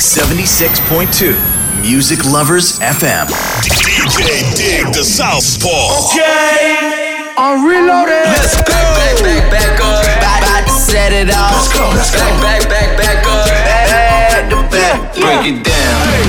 [0.00, 1.36] 76.2
[1.82, 3.28] Music Lovers FM.
[3.60, 6.08] DJ Dig the Southpaw.
[6.08, 8.24] Okay, I'm reloaded.
[8.24, 8.72] Let's go.
[8.72, 10.00] Back, back, back, back up.
[10.00, 11.52] About, about to set it off.
[11.52, 12.24] Let's go, let's go.
[12.40, 13.44] Back, back, back, back up.
[13.44, 15.12] Back to back.
[15.12, 16.00] Break it down.
[16.08, 16.24] Hey,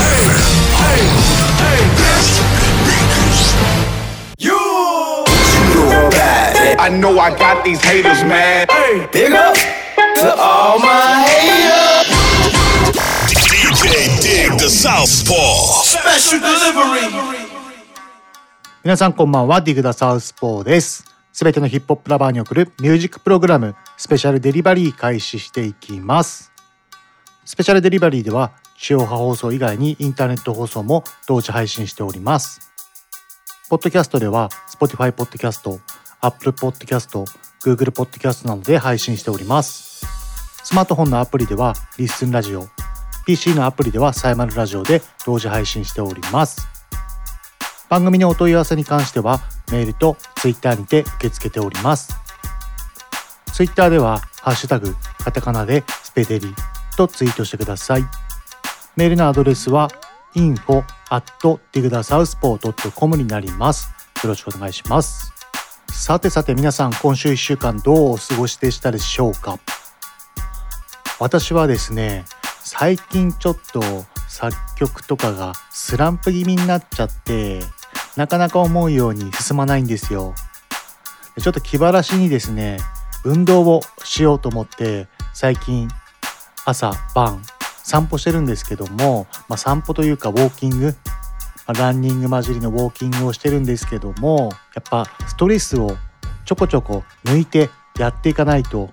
[0.00, 0.24] hey,
[0.80, 1.22] hey.
[6.78, 8.68] I know I got these haters mad.
[9.12, 11.81] Big up to all my haters.
[14.62, 15.34] The Southpaw.
[15.82, 17.10] Special delivery.
[18.84, 21.04] 皆さんこんばんは、ディグダサウスポーです。
[21.32, 26.52] すべてのヒップホップラバーに送るミュージックプログラム、スペシャルデリバリー開始していきます。
[27.44, 32.70] スペシャルデリバリーでは、地上波放送以外にインターネット放送も同時配信しております。
[33.68, 35.80] ポッドキャストでは、Spotify ポッドキャスト、
[36.20, 37.24] Apple ポッドキャスト、
[37.64, 40.06] Google ポッドキャストなどで配信しております。
[40.62, 42.68] スマートフォンのアプリでは、リッスンラジオ、
[43.26, 46.68] PC のアプリでは、サイマルラジオで同時配信しております。
[47.88, 52.16] 番組のお問い合わせに関してはメールとツイッターにて受け付けております。
[53.52, 56.54] ツイッターではハッシュタグカタカナでスペデリ
[56.96, 58.04] とツイートしてください。
[58.96, 59.88] メールのアドレスは
[60.34, 61.32] info at
[61.72, 63.90] digdasouthpaw.com になります。
[64.24, 65.30] よろしくお願いします。
[65.90, 69.58] さてさて皆さん今週1週間どうお過ごしでしたでしょうか？
[71.20, 72.24] 私はですね
[72.74, 73.82] 最近ちょっと
[74.28, 77.60] 作曲とかがスランプ気味になっちゃって
[78.16, 80.34] なかなか思うように進まないんですよ
[81.38, 82.78] ちょっと気晴らしにですね
[83.26, 85.86] 運動をしようと思って最近
[86.64, 87.42] 朝晩
[87.84, 90.92] 散歩してるんですけども、まあ、散歩というかウォーキング、ま
[91.66, 95.98] あランニング混じりのウォーキングをしてるんですけどもやっぱストレスを
[96.46, 98.90] ちょこちょこ抜いてやっていかないと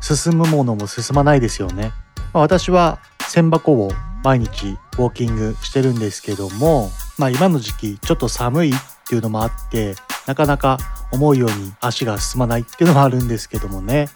[0.00, 1.92] 進むものも進まないですよね。
[2.34, 2.98] まあ私は
[3.30, 3.90] 千箱を
[4.22, 8.74] 毎日ウォーキングしてるんですけども、まあ、今の時期ちょっと寒いっ
[9.08, 9.94] ていうのもあって
[10.26, 10.78] なかなか
[11.12, 14.08] 思うように足が進まないっていうのもあるんですけどもね、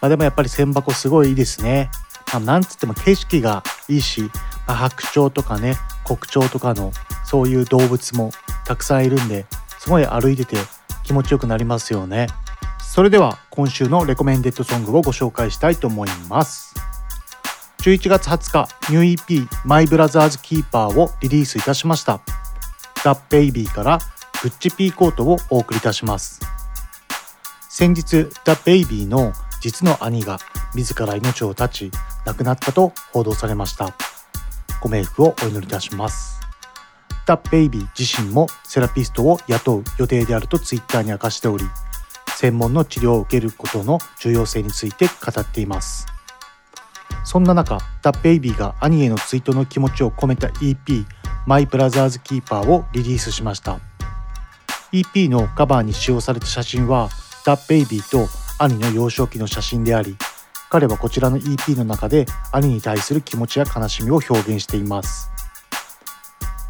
[0.00, 1.90] まあ、でもやっぱり千箱すごいいいですね。
[2.32, 4.22] まあ、なんつっても景色がいいし、
[4.66, 6.92] まあ、白鳥とかね黒鳥とかの
[7.24, 8.30] そういう動物も
[8.64, 9.44] たくさんいるんで
[9.78, 10.56] すごい歩いてて
[11.04, 12.28] 気持ちよくなりますよね。
[12.80, 16.71] それでは今週のレコメンデッドソングをご紹介したいと思います。
[17.82, 22.20] 11月20日、ニュー EP My Brothers Keeper をリリースいたしました。
[23.02, 23.98] The Baby から
[24.40, 26.40] グッチピーコートをお送りいたします。
[27.68, 30.38] 先日、The Baby の実の兄が
[30.76, 31.90] 自ら命を絶ち、
[32.24, 33.96] 亡くなったと報道されました。
[34.80, 36.40] ご冥福をお祈りいたします。
[37.26, 41.64] The Baby 自身もセラピストを雇う予定であるとツイッターに明かしており、
[42.36, 46.11] 専門の治療を受けることの重要性について語っています。
[47.24, 51.06] そんな中、The Baby が兄へのツイートの気持ちを込めた EP
[51.46, 53.80] My Brother's Keeper をリリースしました。
[54.92, 57.08] EP のカバーに使用された写真は
[57.44, 58.28] The Baby と
[58.58, 60.16] 兄の幼少期の写真であり、
[60.70, 65.30] 彼はこちらの EP の中で兄に対する気持ちや悲しみを表現しています。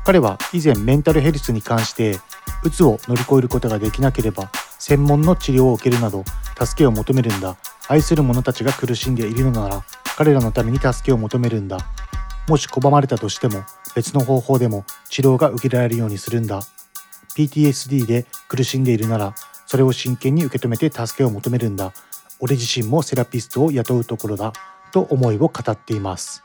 [0.05, 2.19] 彼は以前メンタルヘルスに関して、
[2.65, 6.25] うつを乗り越えることができなければ、専門の治療を受けるなど、
[6.59, 7.57] 助けを求めるんだ。
[7.89, 9.85] 愛する者たちが苦しんでいるのなら、
[10.17, 11.79] 彼らのために助けを求めるんだ。
[12.49, 16.61] もし拒まれたとしても、別の方法でも治療が受けられるようにするんだ。
[17.37, 19.35] PTSD で苦しんでいるなら、
[19.67, 21.93] それを真剣に受け止めて助けを求めるんだ。
[22.41, 24.53] 俺自身もセラピストを雇うところだ。
[24.93, 26.45] と思いを語っています。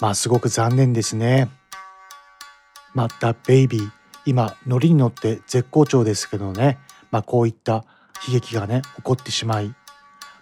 [0.00, 1.48] まあ、すごく残念ですね。
[2.94, 3.90] まあ、The Baby、
[4.26, 6.78] 今、ノリに乗って絶好調ですけどね。
[7.10, 7.84] まあ、こういった
[8.26, 9.74] 悲劇がね、起こってしまい、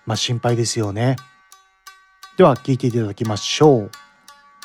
[0.07, 1.17] まあ、心配ですよね。
[2.39, 3.91] では、聞いていただきましょう。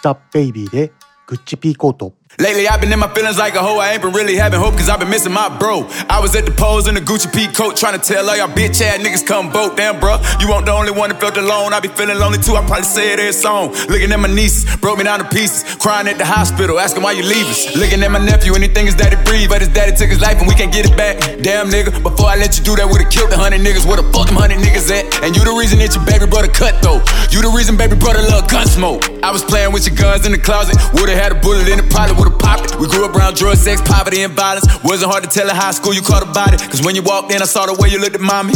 [0.02, 0.94] ザ・ベイビーで、
[1.28, 2.14] グッチピーコート。
[2.40, 3.78] Lately, I've been in my feelings like a hoe.
[3.78, 5.84] I ain't been really having hope, cause I've been missing my bro.
[6.08, 8.48] I was at the pose in the Gucci P coat, trying to tell all y'all
[8.48, 9.76] bitch ass niggas come vote.
[9.76, 11.74] Damn, bro, you weren't the only one that felt alone.
[11.74, 13.76] I be feeling lonely too, I probably say it every song.
[13.92, 15.76] Looking at my nieces, broke me down to pieces.
[15.76, 17.76] Crying at the hospital, asking why you leave us.
[17.76, 20.48] Looking at my nephew, anything his daddy breathe, but his daddy took his life and
[20.48, 21.20] we can't get it back.
[21.44, 23.84] Damn, nigga, before I let you do that, would've killed the hundred niggas.
[23.84, 25.04] Where the fuck them hundred niggas at?
[25.20, 27.04] And you the reason that your baby brother cut though.
[27.28, 29.04] You the reason baby brother love gun smoke.
[29.20, 31.86] I was playing with your guns in the closet, would've had a bullet in the
[31.92, 32.80] probably would've popped it.
[32.80, 34.70] We grew up around drug, sex, poverty, and violence.
[34.84, 36.62] Wasn't hard to tell in high school you caught about it.
[36.62, 38.54] Cause when you walked in, I saw the way you looked at mommy.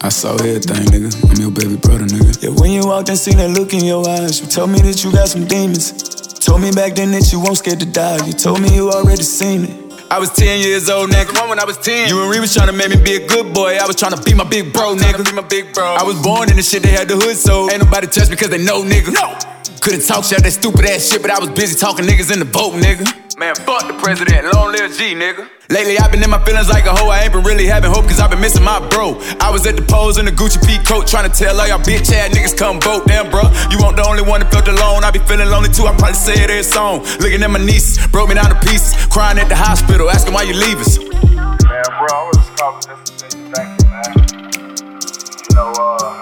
[0.00, 1.10] I saw everything, nigga.
[1.30, 2.42] I'm your baby brother, nigga.
[2.42, 4.40] Yeah, when you walked in, seen that look in your eyes.
[4.40, 5.90] You told me that you got some demons.
[6.38, 8.24] Told me back then that you won't scared to die.
[8.26, 9.87] You told me you already seen it.
[10.10, 11.38] I was 10 years old, nigga.
[11.38, 12.08] One when I was 10.
[12.08, 13.76] You and Ree was trying to make me be a good boy.
[13.76, 15.24] I was trying to be my big bro, nigga.
[15.24, 15.84] Be my big bro.
[15.84, 18.36] I was born in the shit they had the hood so ain't nobody touch me
[18.36, 19.12] cause they know, nigga.
[19.12, 19.36] No.
[19.80, 22.46] Couldn't talk shit, that stupid ass shit, but I was busy talking niggas in the
[22.46, 23.04] boat, nigga.
[23.38, 25.48] Man, fuck the president, long live G, nigga.
[25.70, 27.10] Lately, I've been in my feelings like a hoe.
[27.10, 29.20] I ain't been really having hope, cause I've been missing my bro.
[29.38, 31.78] I was at the pose in the Gucci P coat, trying to tell all y'all
[31.78, 33.04] bitch ass niggas come vote.
[33.06, 35.04] Damn, bro, you want the only one that felt alone.
[35.04, 37.04] I be feeling lonely too, I probably say it every song.
[37.20, 38.96] Looking at my nieces, broke me down to pieces.
[39.12, 40.96] Crying at the hospital, asking why you leave us.
[40.96, 44.16] Man, bro, I was calling just to say thank you, man.
[44.16, 46.16] You know, uh,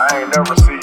[0.00, 0.75] I ain't never see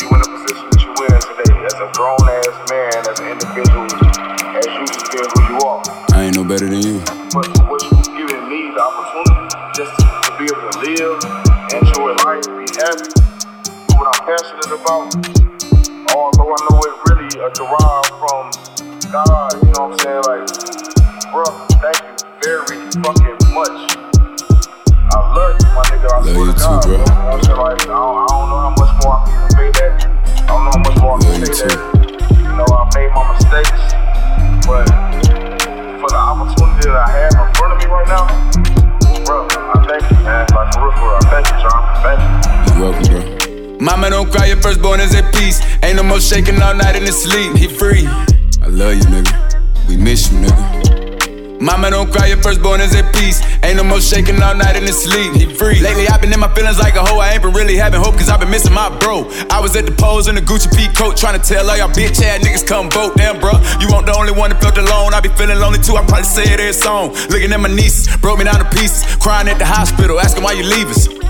[54.13, 55.33] shaking all night in his sleep.
[55.33, 55.81] He free.
[55.81, 57.17] Lately, I've been in my feelings like a hoe.
[57.17, 59.25] I ain't been really having hope, cause I've been missing my bro.
[59.49, 61.89] I was at the pose in the Gucci P coat, trying to tell all y'all
[61.89, 63.15] bitch ass niggas come vote.
[63.15, 65.13] Damn, bro, you want the only one that felt alone.
[65.13, 67.13] I be feeling lonely too, I probably say it every song.
[67.29, 69.03] Looking at my nieces, broke me down to pieces.
[69.17, 71.22] Crying at the hospital, asking why you leave us.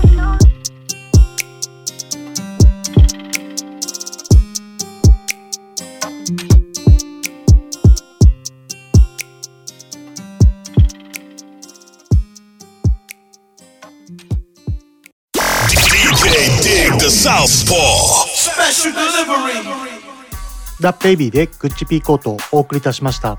[20.84, 23.38] ラップエビーでグッチピーコートをお送りいたしました。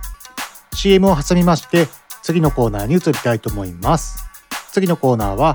[0.73, 1.87] CM を挟みまして
[2.23, 4.25] 次のコーナーに移りたいと思います。
[4.71, 5.53] 次のコーナーは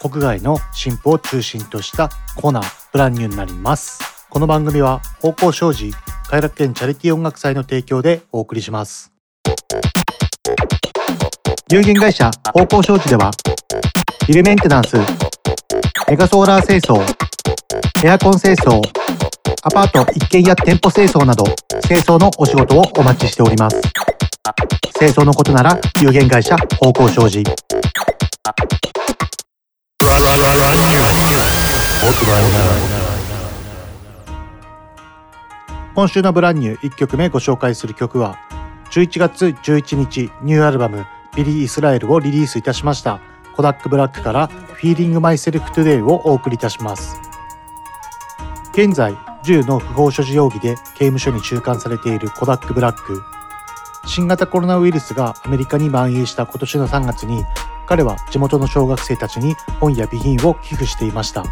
[0.00, 3.98] 国外の新婦を中心としたコーナーブランニューになります。
[4.30, 5.92] この番組は方向障子
[6.28, 9.12] 快楽園チャリティー音楽祭の提供でお送りします。
[11.72, 13.32] 有限会社方向障子では
[14.28, 14.96] ビルメンテナンス
[16.08, 17.02] メガソーラー清掃
[18.04, 18.80] エアコン清掃
[19.64, 21.44] アパート一軒家店舗清掃など
[21.86, 23.80] 清掃のお仕事をお待ちしております。
[24.98, 27.44] 清掃のことなら有限会社方向障子
[35.94, 38.38] 今週のブランニュー1曲目ご紹介する曲は
[38.90, 41.06] 11月11日ニューアルバム
[41.36, 43.20] ビリー・イスラエルをリリースいたしました
[43.54, 44.48] コダック・ブラックから
[44.80, 47.20] Feeling Myself Today をお送りいたします。
[48.72, 53.22] 現在銃の不法所持容疑で刑務所に収監されているコダック・ブラック。
[54.06, 57.44] 新型コロナウイルスがアメリカに蔓延した今年の3月に
[57.86, 61.44] 彼は地元の小学生たちに本や備品を寄付していました。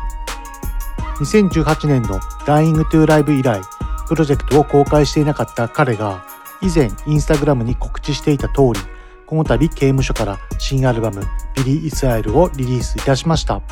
[1.18, 3.60] 2018年の Dying to Live 以来
[4.08, 6.24] プロジェクトを公開していなかった彼が
[6.62, 8.80] 以前インスタグラムに告知していた通り
[9.26, 11.22] この度刑務所から新アルバム
[11.54, 13.62] ビリー・イスラエルをリリースいたしました。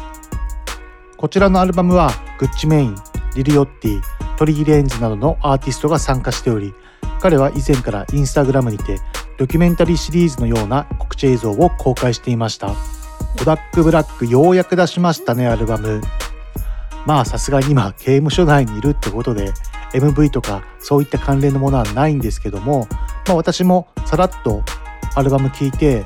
[1.17, 2.95] こちらのアルバムはグッチ・メイン、
[3.39, 4.01] リル・ヨッティ、
[4.37, 6.75] トリギ・レンズなどのアーティストが参加しており
[7.21, 8.99] 彼は以前からインスタグラムにて
[9.39, 12.75] ドキュメンタリーシリーズのような告知映像を公開していました。
[13.39, 16.01] コダック・ブラックようやく出しましたねアルバム。
[17.07, 19.53] まあさすがに今刑務所内にいるってことで
[19.93, 22.89] MV とかそういった関連のものはないんですけども、
[23.27, 24.63] まあ、私もさらっと
[25.15, 26.05] アルバム聴いて、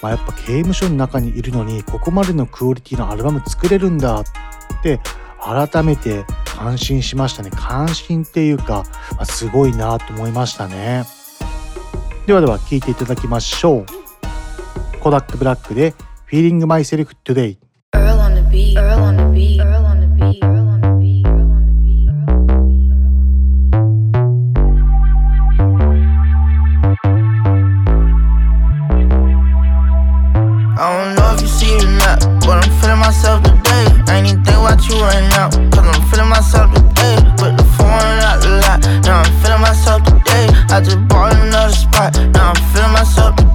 [0.00, 4.24] まあ、やっぱ刑務所の中にいるのにここまでのクオリティのアルバム作れるんだっ
[4.82, 5.00] て
[5.40, 11.04] 改めて感心しましたね感心っていうか、まあ、すごいなと思いましたね
[12.26, 13.86] ではでは聴いていただきましょう
[15.00, 15.94] コダックブラックで
[16.30, 17.58] Feeling Myself Today
[17.92, 18.76] Earl on the beat.
[18.78, 19.60] Earl on the beat.
[19.60, 20.44] Earl on the beat.
[20.44, 20.89] Earl on the beat.
[30.80, 33.84] I don't know if you see it or not, but I'm feeling myself today.
[34.08, 37.20] I ain't even think about you right now, cause I'm feeling myself today.
[37.36, 40.48] Put the phone out the lot, now I'm feeling myself today.
[40.72, 43.49] I just bought another spot, now I'm feeling myself today.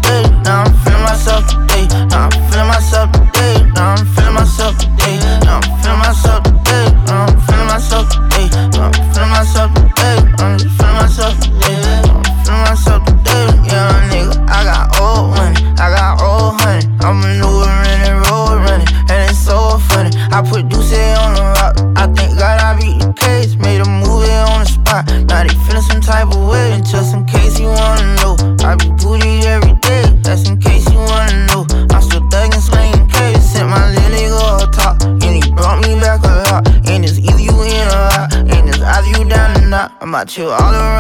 [40.37, 40.94] you all around.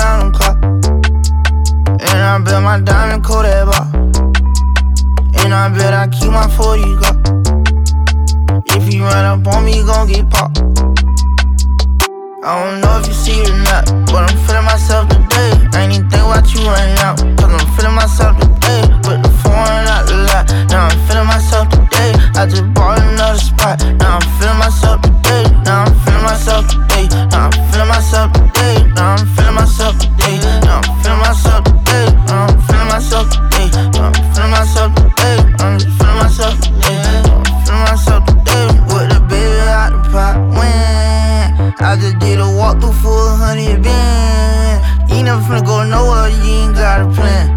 [43.05, 45.09] A walk hundred band.
[45.09, 47.49] You never finna go nowhere, you ain't got a plan.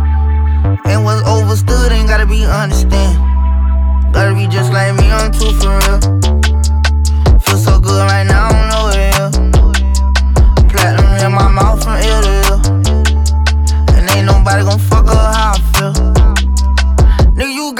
[0.85, 3.17] And what's overstood ain't gotta be understand.
[4.13, 5.99] Gotta be just like me, I'm too for real.
[7.41, 9.31] Feel so good right now, I don't know where.
[10.69, 12.57] Platinum in my mouth from ear to ear.
[13.97, 15.48] And ain't nobody gon' fuck up how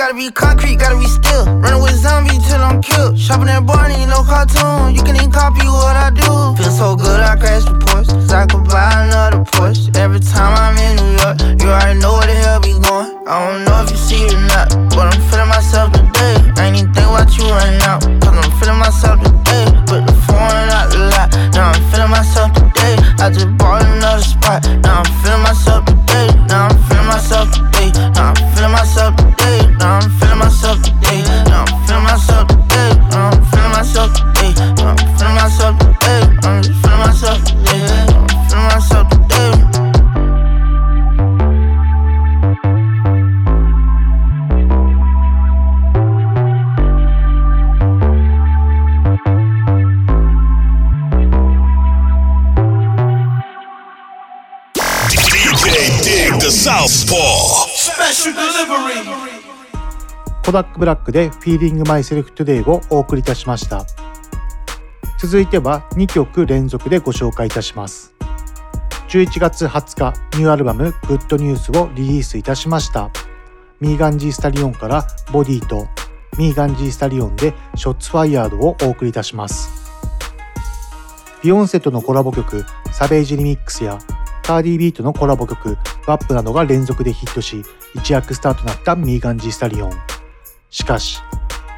[0.09, 1.45] gotta be concrete, gotta be still.
[1.61, 3.19] Running with zombies till I'm killed.
[3.19, 4.95] Shopping at Barney, no cartoon.
[4.95, 6.57] You can even copy what I do.
[6.57, 8.09] Feel so good, I crash the Porsche.
[8.09, 9.95] Cause I could buy another Porsche.
[9.97, 13.21] Every time I'm in New York, you already know where the hell be going.
[13.29, 16.37] I don't know if you see it or not, but I'm feeling myself today.
[16.57, 19.69] I ain't even think about you right now, cause I'm feeling myself today.
[19.85, 22.97] Put the foreign out the lot, now I'm feeling myself today.
[23.21, 26.08] I just bought another spot, now I'm feeling myself today.
[60.49, 63.85] コダックブラックで Feeling Myself Today をお送りいたしました。
[65.21, 68.15] 続いては2曲連続でご紹介いたします。
[69.11, 73.11] 11月20日ニューアルバム Good News をリリースいたしました。
[73.79, 75.87] ミーガンジースタリオンから Body と
[76.39, 79.69] ミーガンジースタリオンで Shots Fired をお送りいたします。
[81.43, 83.99] ビヨンセとのコラボ曲 Savage Remix や
[84.43, 85.77] カーディービートのコラボ曲
[86.07, 87.63] WAPなどが連続でヒットし
[87.95, 90.08] 一躍スターとなったミーガンジースタリオン。
[90.71, 91.23] しかし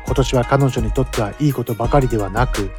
[0.06, 2.70] 今年は彼女にとってはいいことばかりではなく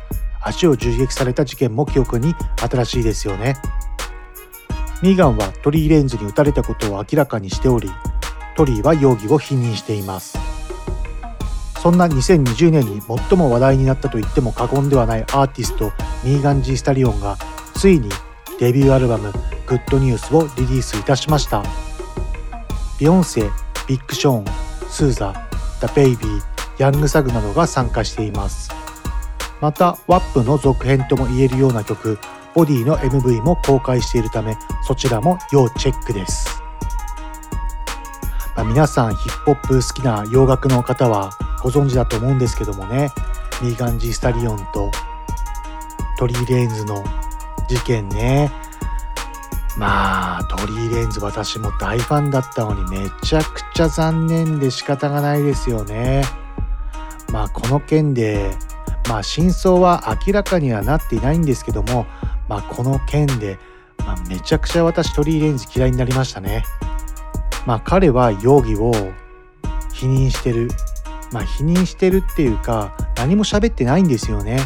[0.41, 3.55] 足を銃撃された事件も記憶に新しいですよね。
[5.01, 7.89] ミーガンはトリー・レンズに撃たれたことを明らかにしており
[8.55, 10.37] トリーは容疑を否認しています。
[11.81, 15.91] そんな2020年に最も話題になったと言っても過言ではないアーティスト
[16.23, 17.37] ミーガン・ジー・スタリオンが
[17.73, 18.09] ついに
[18.59, 19.31] デビューアルバム
[19.65, 21.63] 「グッドニュースをリリースいたしました。
[22.99, 23.49] ビヨンセ
[23.87, 24.53] ビッグ・ショーン
[24.89, 25.50] スーザ
[25.81, 26.41] ザ・ベイビー
[26.77, 28.81] ヤング・サグなどが参加しています。
[29.61, 32.17] また WAP の続編とも言えるような曲
[32.55, 36.61] ボディの MV も公開しているためそちらも要チェックです、
[38.55, 43.09] まあ、皆さんヒップホップ好きな洋楽の方はご存知だと思うんですけどもね
[43.61, 44.91] ミーガン・ジ・スタリオンと
[46.17, 47.03] トリー・レインズの
[47.69, 48.51] 事件ね
[49.77, 56.23] まあトリー・レンズ私も大ファンだったのにめちゃくちゃ残念で仕方がないですよね。
[57.31, 58.51] まあこの件で
[59.07, 62.05] まあ真相は明らかにはなっていないんですけども
[62.49, 63.57] まあこの件で、
[63.99, 66.63] まあ、めちゃくちゃ私トリー・レンズ嫌いになりましたね。
[67.65, 68.91] まあ彼は容疑を
[69.93, 70.69] 否認してる。
[71.31, 74.57] まあ否認してるっていうか何も喋ってないんですよね。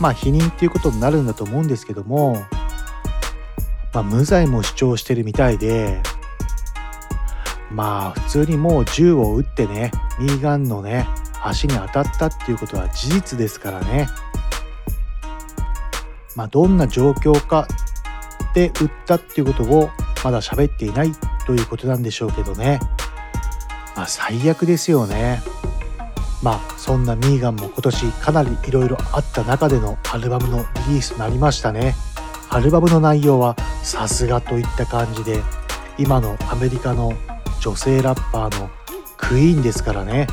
[0.00, 2.36] まあ否認っていうことになるんだと思うんですけども
[3.92, 6.02] まあ、無罪も主張してるみたいで
[7.70, 11.06] まあ普通にもう銃を撃ってねミーガンのね
[11.42, 14.06] 足に当たったっていうことは事実ですからね。
[16.36, 17.66] まあどんな状況か
[18.54, 19.90] で撃ったっていうことを
[20.24, 21.12] まだ喋っていない
[21.46, 22.80] ということなんでしょうけどね。
[23.96, 25.42] まあ最悪ですよね。
[26.42, 31.94] まあそんなミーガンも今年かなりいろいろあった中でのアルバムのリリースとなりましたね。
[32.52, 35.42] アルバムの内容はさすがといった感じで
[35.98, 37.12] 今のアメリカの
[37.60, 38.70] 女性ラッパーの
[39.16, 40.26] クイーンですからね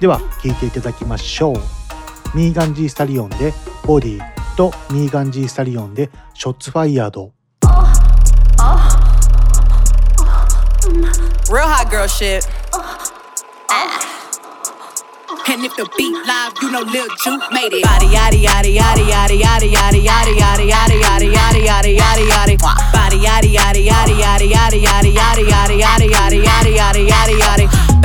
[0.00, 1.56] では聴いていただきましょう
[2.34, 3.52] ミーガン・ジー・スタリオンで
[3.84, 4.20] ボディ
[4.56, 7.32] とミーガン・ジー・スタリオンでショッツ・ファイヤード
[8.58, 8.88] Oh,
[11.50, 12.48] Real hot girl shit.
[13.68, 14.05] Ah.
[15.48, 17.84] And if the beat live, you know Lil Juke made it.
[17.84, 22.56] Body yaddy yaddy yaddy yaddy yaddy yaddy yaddy yaddy yaddy yaddy yaddy yaddy yaddy yaddy.
[22.92, 27.85] Body yaddy yaddy yaddy yaddy yaddy yaddy yaddy yaddy yaddy yaddy yaddy yaddy.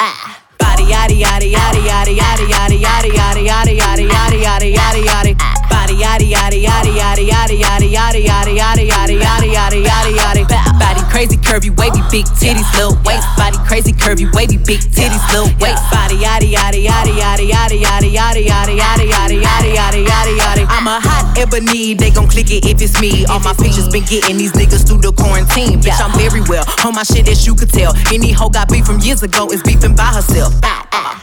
[0.00, 0.38] Ah.
[0.58, 5.32] Body yaddy yaddy yaddy yaddy yaddy yaddy yaddy yaddy yaddy yaddy yaddy yaddy yaddy yaddy.
[5.70, 10.67] Body yaddy yaddy yaddy yaddy yaddy yaddy yaddy yaddy yaddy yaddy yaddy yaddy yaddy
[11.08, 13.26] crazy curvy wavy big titties little waist.
[13.36, 15.82] Body crazy curvy wavy big titties little waist.
[15.90, 20.66] Body yaddy yaddy yaddy yaddy yaddy yaddy yaddy yaddy yaddy yaddy yaddy yaddy yaddy yaddy.
[20.68, 23.24] I'm a hot ebony, they gon' click it if it's me.
[23.26, 25.80] All my features been getting these niggas through the quarantine.
[25.80, 27.94] Bitch, I'm very well on my shit as you could tell.
[28.12, 30.54] Any hoe got beef from years ago is beefing by herself.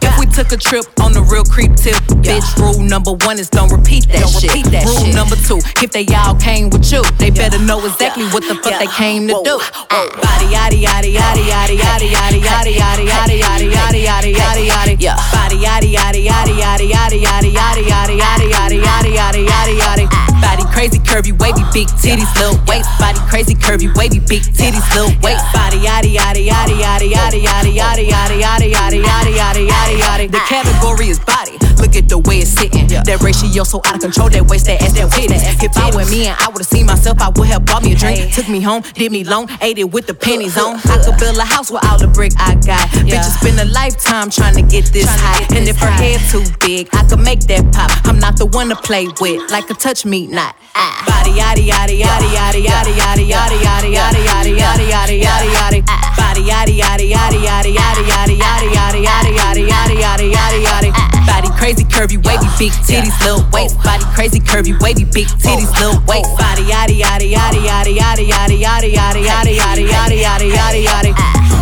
[0.01, 3.49] If we took a trip on the real creep tip, bitch, rule number one is
[3.49, 4.51] don't repeat that Don't shit.
[4.53, 5.15] repeat that rule shit.
[5.15, 8.79] number two, if they all came with you, they better know exactly what the fuck
[8.79, 9.59] they came to do.
[9.75, 14.96] Body yaddy yaddy yaddy yaddy yaddy yaddy yaddy yaddy yaddy yaddy yaddy yaddy yaddy yaddy.
[15.03, 15.17] Yeah.
[15.34, 20.54] Body yaddy yaddy yaddy yaddy yaddy yaddy yaddy yaddy yaddy yaddy yaddy yaddy yaddy yaddy.
[20.75, 22.89] Crazy curvy wavy big titties little waist.
[23.00, 25.39] Body crazy curvy wavy big titties little waist.
[25.55, 30.32] Body yaddy yaddy yaddy yaddy yaddy yaddy yaddy yaddy yaddy yaddy yaddy yaddy yaddy yaddy.
[30.32, 31.55] The category is body.
[31.79, 32.88] Look at the way it's sitting.
[32.88, 34.29] That ratio so out of control.
[34.29, 35.63] That waist, that ass, that titties.
[35.63, 37.96] If I were me and I would've seen myself, I would have bought me a
[37.96, 38.34] drink.
[38.34, 40.75] Took me home, did me long, ate it with the pennies on.
[40.75, 42.90] I could build a house with all the brick I got.
[43.07, 45.55] Bitches spend a lifetime trying to get this high.
[45.55, 47.92] And if her head too big, I could make that pop.
[48.05, 50.55] I'm not the one to play with, like a touch me not.
[50.77, 50.92] Ah.
[51.07, 55.79] Body yaddy yaddy yaddy yaddy yaddy yaddy yaddy yaddy yaddy yaddy yaddy yaddy yaddy yaddy.
[56.20, 60.92] Body yaddy yaddy yaddy yaddy yaddy yaddy yaddy yaddy yaddy yaddy yaddy yaddy yaddy yaddy.
[61.25, 63.77] Body crazy curvy wavy big titties little waist.
[63.83, 66.27] Body crazy curvy wavy big titties little waist.
[66.38, 71.54] Body yaddy yaddy yaddy yaddy yaddy yaddy yaddy yaddy yaddy yaddy yaddy yaddy yaddy yaddy.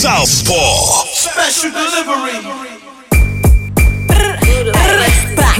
[0.00, 1.04] Southpaw.
[1.12, 2.40] Special delivery.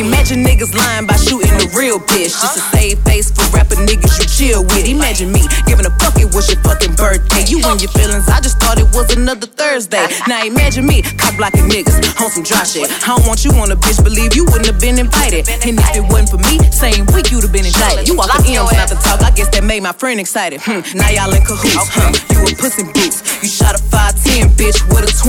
[0.01, 4.17] Imagine niggas lying by shooting the real bitch just to save face for rapper niggas
[4.17, 4.89] you chill with.
[4.89, 7.45] Imagine me giving a fuck it was your fucking birthday.
[7.53, 10.09] You and your feelings, I just thought it was another Thursday.
[10.25, 12.89] Now imagine me cop blocking niggas on some dry shit.
[13.05, 15.53] I don't want you on a bitch, believe you wouldn't have been invited.
[15.69, 18.09] And if it wasn't for me, same week you'd have been indicted.
[18.09, 20.65] You walk the M's not to talk, I guess that made my friend excited.
[20.65, 22.09] Hmm, now y'all in cahoots, huh?
[22.33, 23.10] You a pussy boots.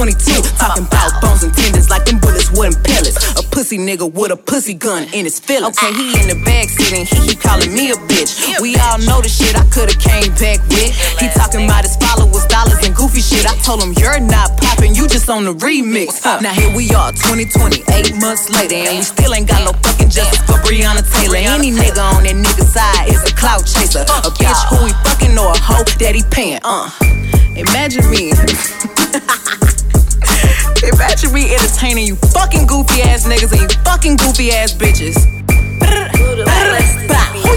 [0.02, 0.42] 22.
[0.58, 3.22] Talking about bones and tendons like them bullets wasn't pellets.
[3.38, 5.78] A pussy nigga with a pussy gun in his feelings.
[5.78, 8.34] Okay, he in the backseat and he keep calling me a bitch.
[8.58, 10.90] We all know the shit I could've came back with.
[11.22, 13.46] He talking about his followers, dollars, and goofy shit.
[13.46, 16.18] I told him you're not popping, you just on the remix.
[16.42, 20.10] Now here we are, 2020, eight months later, and we still ain't got no fucking
[20.10, 21.46] justice for Breonna Taylor.
[21.46, 25.38] Any nigga on that nigga side is a clout chaser, a bitch who he fucking
[25.38, 26.58] or a hoe that he paying.
[26.66, 26.90] Uh,
[27.54, 28.34] imagine me.
[30.84, 35.16] Imagine me entertaining you fucking goofy ass niggas and you fucking goofy ass bitches.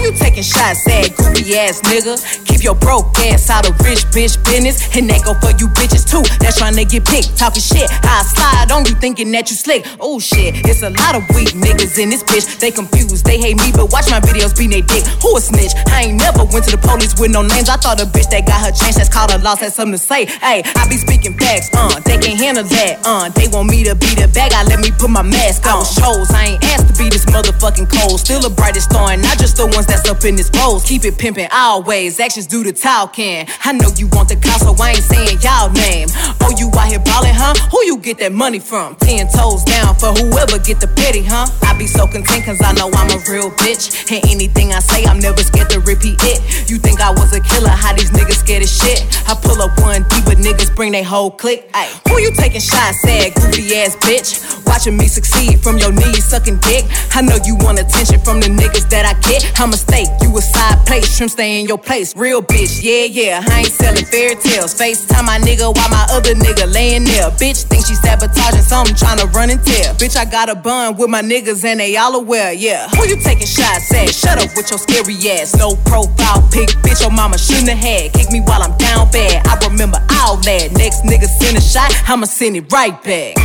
[0.05, 2.13] You taking shots at, goofy ass nigga?
[2.45, 4.77] Keep your broke ass out of rich bitch business.
[4.93, 6.21] And that go for you bitches too.
[6.37, 7.89] That's trying to get picked, talking shit.
[8.05, 9.81] I slide on you thinking that you slick.
[9.97, 12.45] Oh shit, it's a lot of weak niggas in this bitch.
[12.61, 15.09] They confused, they hate me, but watch my videos be they dick.
[15.25, 15.73] Who a snitch?
[15.89, 17.65] I ain't never went to the police with no names.
[17.65, 20.03] I thought a bitch that got her chance that's called a loss had something to
[20.05, 20.29] say.
[20.29, 23.33] Hey, I be speaking facts, uh, they can't handle that, uh.
[23.33, 25.73] They want me to be the bad guy, let me put my mask on.
[25.73, 28.21] I was chose, I ain't asked to be this motherfucking cold.
[28.21, 30.83] Still the brightest star, and not just the ones that's up in this pose.
[30.83, 33.47] Keep it pimping always, actions do the talking.
[33.63, 36.07] I know you want the clout, so I ain't saying y'all name.
[36.43, 37.55] Oh, you out here ballin', huh?
[37.71, 38.95] Who you get that money from?
[38.97, 41.47] Ten toes down for whoever get the pity, huh?
[41.63, 44.11] I be so content cause I know I'm a real bitch.
[44.11, 46.69] And anything I say, I'm never scared to repeat it.
[46.69, 48.99] You think I was a killer, how these niggas scared as shit?
[49.27, 51.69] I pull up one deep, but niggas bring they whole clique.
[51.73, 54.43] Ay, who you taking shots at, goofy ass bitch?
[54.65, 56.85] Watching me succeed from your knees sucking dick.
[57.15, 59.59] I know you want attention from the niggas that I get.
[59.59, 62.15] I'm a steak, you a side plate, shrimp stay in your place.
[62.15, 63.43] Real bitch, yeah, yeah.
[63.45, 64.73] I ain't selling fairy tales.
[64.73, 67.29] FaceTime my nigga while my other nigga laying there.
[67.41, 69.93] Bitch think she sabotaging something, trying to run and tell.
[69.95, 72.89] Bitch, I got a bun with my niggas and they all aware, yeah.
[72.89, 74.09] Who you taking shots at?
[74.13, 75.55] Shut up with your scary ass.
[75.55, 78.13] No profile pic, bitch, your mama shouldn't have had.
[78.13, 79.45] Kick me while I'm down bad.
[79.47, 80.71] I remember all that.
[80.73, 83.35] Next nigga send a shot, I'ma send it right back.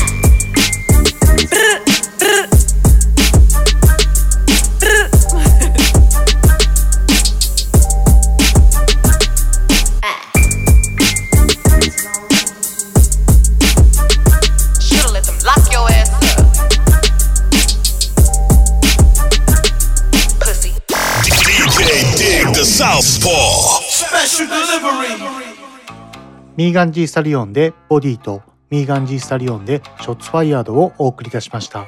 [26.55, 31.87] ミーガン G スタリオンで Body とミーガン G スタリオンで Shots Fired をお送りいたしました。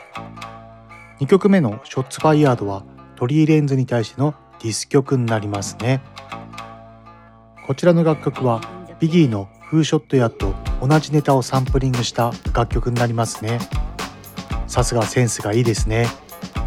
[1.21, 2.83] 2曲目の Shots Fired は
[3.17, 6.01] トリーレンズに対してのディス曲になりますね。
[7.67, 8.63] こちらの楽曲は
[8.99, 13.59] ビギーの Who Shot Ya と同じネタをサンプリングした楽曲になりますね。
[14.67, 16.07] さすがセンスがいいですね。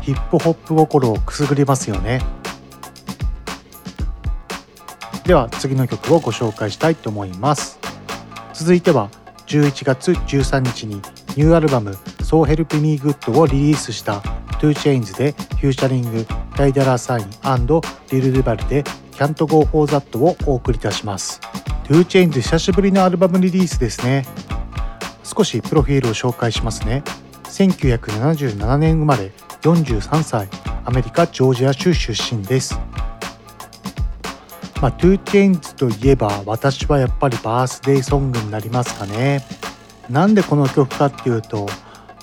[0.03, 2.21] ヒップホップ心をくすぐりますよね。
[5.25, 7.79] では次の曲をご紹介したいと思います。
[8.53, 9.09] 続いては
[9.47, 10.95] 11月13日に
[11.35, 14.19] ニューアルバム「So Help Me Good」をリリースした
[14.59, 17.29] 2Chains でフューチャリングダイダラーサイン
[18.11, 18.83] リル・ルバルで
[19.13, 21.41] Can't Go For That をお送りいたします。
[21.85, 24.27] 2Chains 久しぶりのアルバムリリースですね。
[25.23, 27.03] 少しプロフィールを紹介しますね。
[27.45, 30.47] 1977年生まれ43歳
[30.85, 32.79] アメリカジョージア州出身です。
[34.85, 39.43] まあ、2Chains といえば私はやっぱりバースデーソングになりますかね。
[40.11, 41.65] なんでこの曲かっていうと、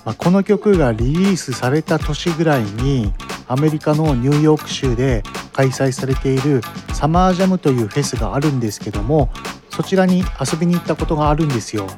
[0.05, 3.13] まあ、この曲がリリースされた年ぐらいに
[3.49, 6.61] アメリカのニューヨーク州で開催されている
[6.93, 9.29] サマージャムというフェスがあるんですけども
[9.69, 11.89] そちらに遊びに行ったことがあるんですよ。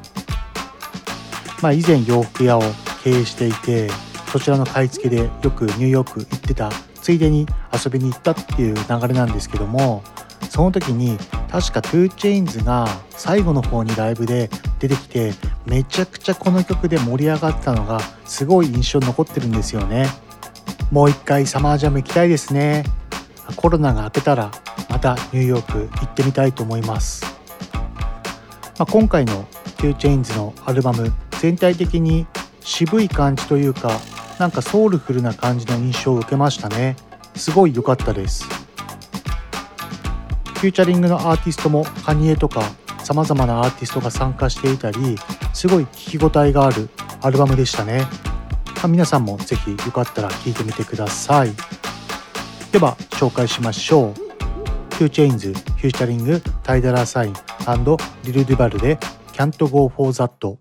[1.61, 2.63] まあ、以前洋服屋を
[3.03, 3.91] 経営していて
[4.31, 10.03] そちらの買い付けでよくニューヨーク行ってたついでに遊びに行ったっていう流れなんですけども
[10.49, 11.17] その時に
[11.49, 15.33] 確か 2Chains が最後の方にライブで出てきて
[15.65, 20.07] めちゃくちゃこの曲で盛り上がったのがすごい印象に残ってるんですよね。
[20.91, 22.83] もう一回サマージャム行きたいですね。
[23.55, 24.51] コロナが明けたら
[24.89, 27.25] またニューヨーク行ってみたいと思います、
[28.77, 29.45] まあ、今回の
[29.77, 32.25] 2Chains のアルバム全体的に
[32.61, 33.99] 渋い感じというか
[34.39, 36.97] なんかソウルフルな感じの印象を受けましたね。
[37.35, 38.64] すごい良かったです。
[40.67, 42.63] ューチャリングのアーティストもカニエとか
[43.03, 45.17] さまざまなアーティストが参加していたり
[45.53, 46.89] すごい聴き応えがある
[47.21, 48.01] アルバムでしたね、
[48.75, 51.51] まあ皆さんもぜひよかったら聴いてみてください。
[52.71, 54.13] では紹介しましょう。
[54.95, 57.33] 2Chains フューチャリングタイダラーサイン
[58.23, 58.97] リル・デュバルで
[59.33, 60.57] Can't Go For That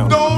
[0.00, 0.08] him.
[0.08, 0.29] No!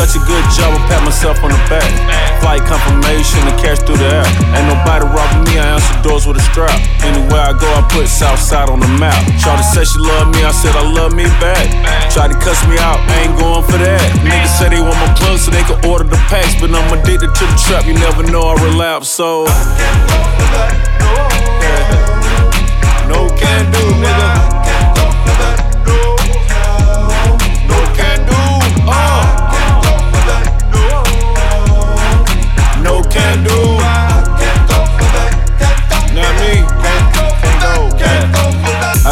[0.00, 1.84] Such a good job, I pat myself on the back.
[2.40, 4.24] Flight confirmation to cash through the air.
[4.56, 6.72] Ain't nobody robbing me, I answer doors with a strap.
[7.04, 9.20] Anywhere I go, I put Southside on the map.
[9.36, 11.68] Shawty said she love me, I said I love me back.
[12.08, 14.00] Tried to cuss me out, I ain't going for that.
[14.24, 17.36] Niggas say they want my plug so they can order the packs, but I'm addicted
[17.36, 17.84] to the trap.
[17.84, 19.44] You never know I relapse, so.
[23.04, 24.29] No can do, nigga.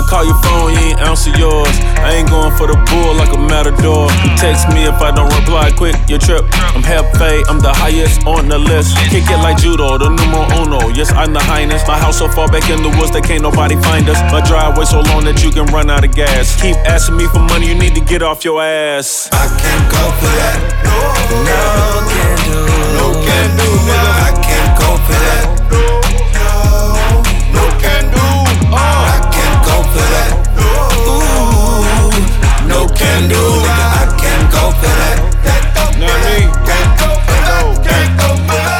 [0.08, 1.68] Call your phone, you ain't answer yours.
[2.00, 4.08] I ain't going for the bull like a matador.
[4.24, 6.48] You text me if I don't reply quick, your trip.
[6.72, 8.96] I'm fade, I'm the highest on the list.
[9.12, 10.88] Kick it like judo, the numero uno.
[10.96, 11.86] Yes, I'm the highness.
[11.86, 14.18] My house so far back in the woods that can't nobody find us.
[14.32, 16.56] My driveway so long that you can run out of gas.
[16.60, 19.28] Keep asking me for money, you need to get off your ass.
[19.32, 20.56] I can't go for that.
[21.44, 22.56] No, can do.
[22.96, 24.12] No can do, nigga.
[24.24, 25.44] I can't go for that.
[27.52, 28.07] No can do.
[33.08, 34.04] can do that.
[34.04, 35.16] I can't go for that.
[35.96, 36.48] Know what I mean?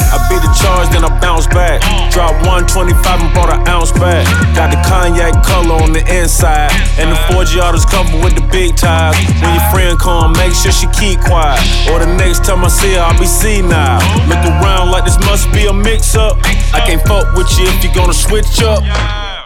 [0.08, 1.80] I beat the charge, then I bounce back.
[2.12, 4.28] Drop 125 and bought an ounce back.
[4.52, 6.68] Got the cognac color on the inside.
[7.00, 9.16] And the 4G autos covered with the big ties.
[9.40, 11.60] When your friend come, make sure she keep quiet.
[11.88, 14.02] Or the next time I see her, I'll be senile.
[14.28, 16.36] Look around like this must be a mix up.
[16.76, 18.84] I can't fuck with you if you gonna switch up.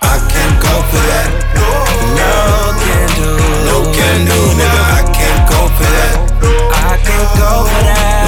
[0.03, 1.31] I can't go for that.
[2.19, 2.33] No
[2.83, 3.31] can do.
[3.69, 4.83] No can do, nigga.
[4.99, 6.15] I can't go for that.
[6.73, 8.22] I can't go for that.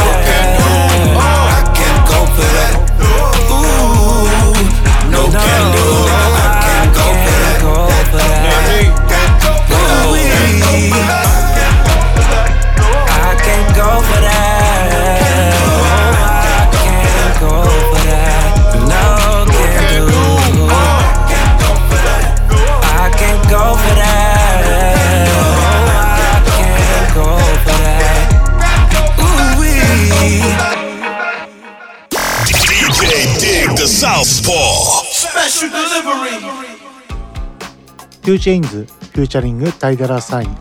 [38.24, 40.56] トゥーチェインズ featuring タイダラーサイン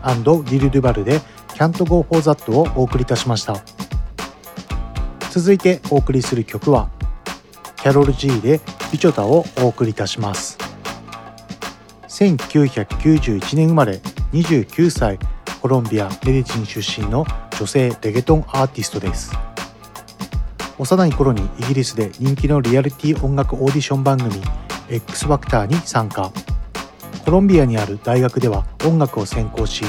[0.50, 1.20] リル・ドゥバルで
[1.54, 3.64] Can't Go For That をお送りいたしました。
[5.30, 6.90] 続いてお送りする曲は
[7.76, 8.60] キャロル G で
[8.92, 10.58] Bichota をお送りいたします。
[12.08, 14.02] 1991年生まれ
[14.34, 15.18] 29歳
[15.62, 17.24] コロンビア・メディチン出身の
[17.58, 19.32] 女性レゲトンアーティストです。
[20.78, 24.34] 幼い頃にイギリスで人気のリアリティ音楽オーディション番組
[24.90, 26.30] X ファクターに参加。
[27.24, 29.82] コロンビアにある大学では音楽を専攻し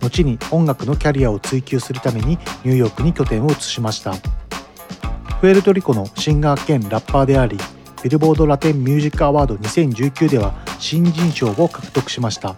[0.00, 4.14] 後に音楽のキャリアを追求するためにニューヨークに拠点を移しました。
[5.42, 7.58] プエルトリコのシンガー兼ラッパーであり
[8.02, 12.56] ビルボードラテンミュージックアワード2019では新人賞を獲得しました。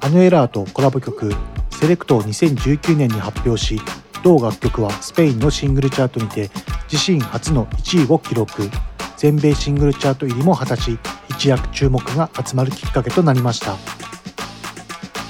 [0.00, 1.32] アヌエラーとコラボ曲
[1.70, 3.80] 「セレクトを2019年に発表し
[4.24, 6.50] 同楽曲はスペインのシングルチャートにて
[6.90, 8.68] 自身初の1位を記録。
[9.22, 10.98] 全米シングルチャート入りも果たし
[11.32, 13.76] 一躍注目が集まるきっかけとなりました。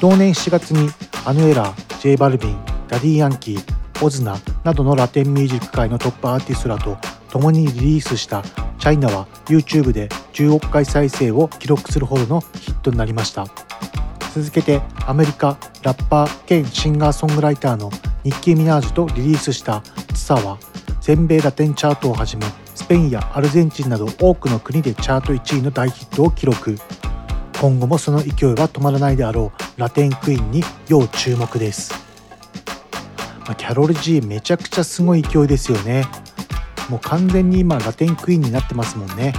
[0.00, 0.90] 同年7月に
[1.24, 2.56] アヌエラー J バルビン
[2.88, 6.98] ダディ・ヤンキーオズナなどのラテンミュージック界のトップアーティストらと
[7.30, 8.42] 共にリリースした
[8.78, 13.46] 「チャイナ」は YouTube で10億回再生を記録するほどのヒットになりました。
[14.34, 17.90] 続けてアメリカラッパー兼シンガーソングライターの
[18.24, 19.82] ニッキー・ミナージュとリリースした
[20.12, 20.58] 「Tusa」は
[21.00, 22.46] 全米ラテンチャートをはじめ
[22.92, 26.76] スペインやアルゼンチンなど多くの国でチャート1位の大ヒットを記録。
[27.58, 29.80] 今後もその勢いは止まらないであろう。
[29.80, 31.94] ラテンクイーンに要注目です、
[33.46, 36.04] まあキャロル G めちゃくちゃすごい勢いですよね。
[36.90, 39.32] もう完全に今ラテンクイーンになってますもんね。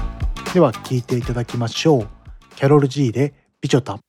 [0.56, 2.08] では聴いていただきましょう。
[2.56, 4.00] キャロル G で Bichota。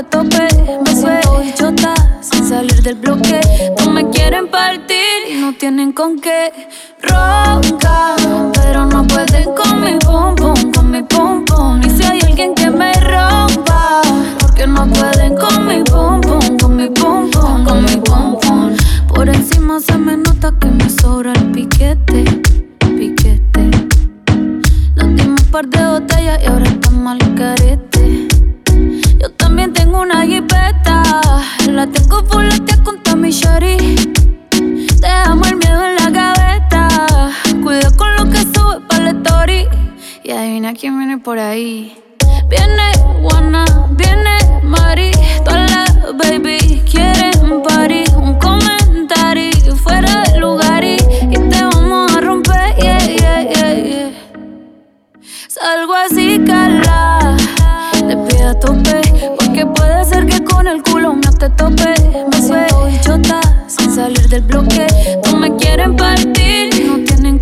[0.00, 0.48] Te tope.
[0.84, 3.40] Me bichota sin salir del bloque.
[3.78, 4.96] No me quieren partir
[5.30, 6.52] y no tienen con qué.
[7.02, 8.16] Ronca,
[8.54, 11.80] pero no pueden con mi pum pum, con mi pum pum.
[11.84, 14.00] Y si hay alguien que me rompa,
[14.38, 18.76] porque no pueden con mi pum pum, con mi pum pum, con mi pum pum.
[19.08, 22.24] Por encima se me nota que me sobra el piquete,
[22.78, 23.70] piquete.
[24.96, 28.29] Nos dimos un par de botellas y ahora estamos al carete.
[29.60, 31.02] También tengo una jipeta.
[31.68, 33.76] La tengo fuletea con Tommy Shari.
[34.98, 36.88] Dejamos el miedo en la gaveta.
[37.62, 39.68] Cuida con lo que sube para la story.
[40.24, 41.94] Y adivina quién viene por ahí.
[42.48, 45.10] Viene Juana, viene Mari.
[45.44, 48.04] Todas las baby quieren party.
[48.16, 50.96] Un comentario fuera del lugar y,
[51.28, 52.76] y te vamos a romper.
[52.76, 54.10] Yeah, yeah, yeah, yeah.
[55.48, 57.36] Salgo así, cala.
[58.08, 59.09] Le pido a tope.
[59.36, 61.94] Porque puede ser que con el culo no te tope.
[62.30, 64.86] Me suelto bichota sin salir del bloque.
[65.26, 67.38] No me quieren partir no tienen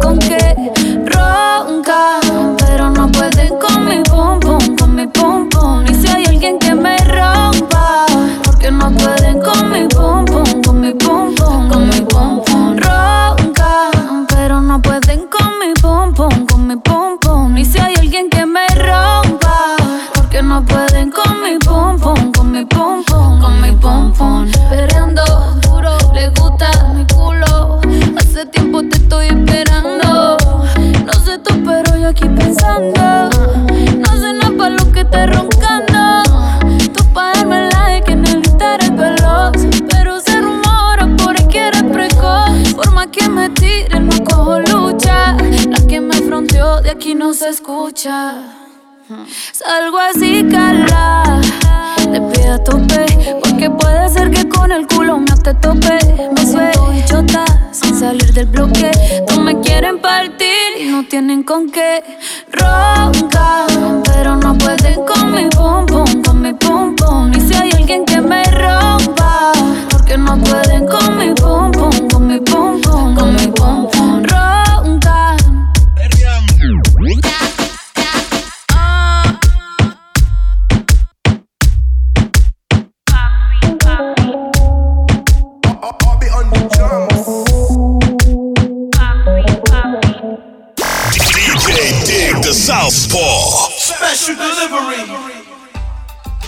[62.04, 62.47] it.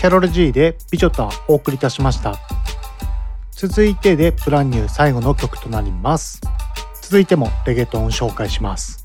[0.00, 2.38] キャロル G で美女とお送りいたしました。
[3.52, 6.40] 続いてでブランニュー最後の曲となります。
[7.02, 9.04] 続いてもレゲトンを紹介します。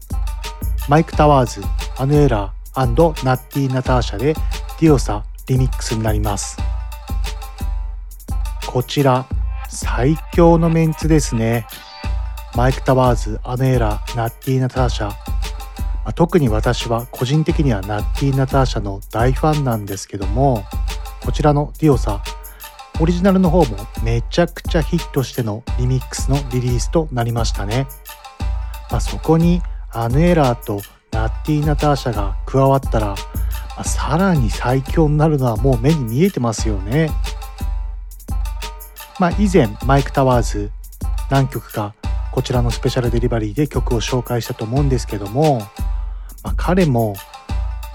[0.88, 1.62] マイク・タワーズ
[1.98, 6.58] アヌエラナッティ・ナターシャでディオサリミックスになります。
[8.66, 9.26] こちら
[9.68, 11.68] 最強のメンツですね。
[12.56, 15.16] マイク・タワーズアヌエラナッティ・ナターシャま
[16.06, 20.64] あ特に私は個人的にはナッティ・ナターシャの大ファンなんですけども
[21.26, 22.24] こちらのディオサ。
[23.02, 27.88] オリジナルの方もめちゃくちゃヒットしてのリミックスのリリースとなりましたね、
[28.90, 29.62] まあ、そこに
[29.92, 33.16] アヌエラーとナッティ・ナターシャが加わったら、ま
[33.78, 37.10] あさらに最強になるのはもう目に見えてますよね。
[39.20, 40.72] まあ以前マイク・タワーズ
[41.30, 41.96] 何曲か
[42.32, 45.60] こちらのスペシャルデリバリーで曲を紹介したと思うんですけども、
[46.44, 47.16] まあ、彼も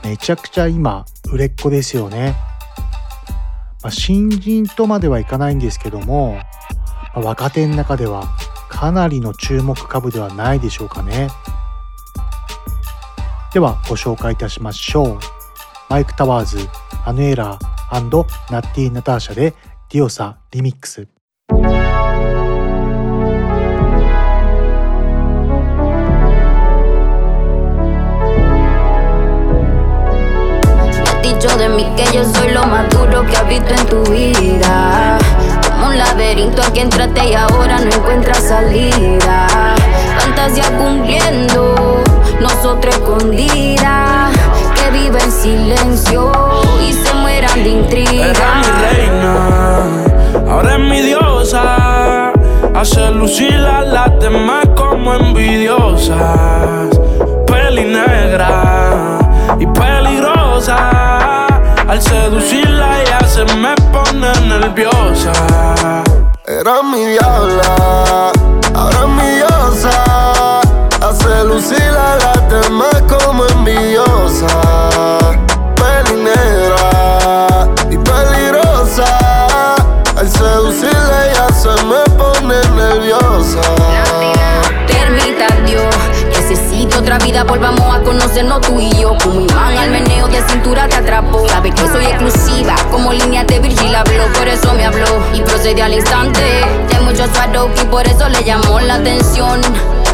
[0.03, 2.50] めちゃくちゃ今売れっ子ですよね。
[3.83, 6.43] まあ、新人とまではいかないんですけども、ま
[7.15, 8.29] あ若手の中では
[8.69, 11.29] かなりの注目株ではないでしょうかね。
[13.53, 15.19] ではご紹介いたしましょう。
[15.89, 16.69] マイク・タワーズ、
[17.05, 17.71] アヌエラー
[18.53, 19.55] ナッティ・ナターシャで
[19.89, 21.20] ディオサリミックス。
[31.97, 35.19] Que yo soy lo más duro que has visto en tu vida.
[35.71, 39.47] Como un laberinto al que entraste y ahora no encuentras salida.
[40.19, 42.03] Fantasía cumpliendo,
[42.41, 44.31] nosotros escondidas.
[44.75, 46.33] Que vive en silencio
[46.87, 48.27] y se mueran de intriga.
[48.31, 52.33] Era mi reina, ahora es mi diosa.
[52.75, 56.89] Hace lucir a las demás como envidiosas.
[57.47, 59.19] Peli negra
[59.59, 61.60] y peligrosa.
[61.91, 65.33] Al seducirla ya se me pone nerviosa.
[66.47, 68.31] Era mi diabla,
[68.77, 70.61] ahora es mi diosa.
[71.03, 74.47] Hace lucir a las demás como envidiosa.
[75.75, 79.75] Peli negra y peligrosa.
[80.17, 83.63] Al seducirla ya se me pone nerviosa.
[84.87, 85.97] Permita Dios,
[86.29, 89.17] necesito otra vida, volvamos a conocernos tú y yo.
[89.25, 91.50] Como imán al meneo de cintura te atrapó.
[91.93, 96.41] Soy exclusiva, como línea de Virgil habló, por eso me habló y procede al instante.
[96.89, 97.29] De muchos
[97.83, 99.61] y por eso le llamó la atención.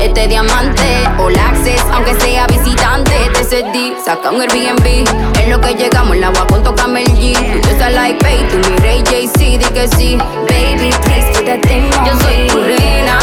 [0.01, 5.07] Este diamante, all access, aunque sea visitante, te cedí, saca un Airbnb.
[5.41, 7.61] En lo que llegamos, el agua con toca el G.
[7.61, 10.19] Tú estás like, babe, tú mi rey JC, di que sí.
[10.49, 13.19] Baby, please put that thing Yo soy tu reina,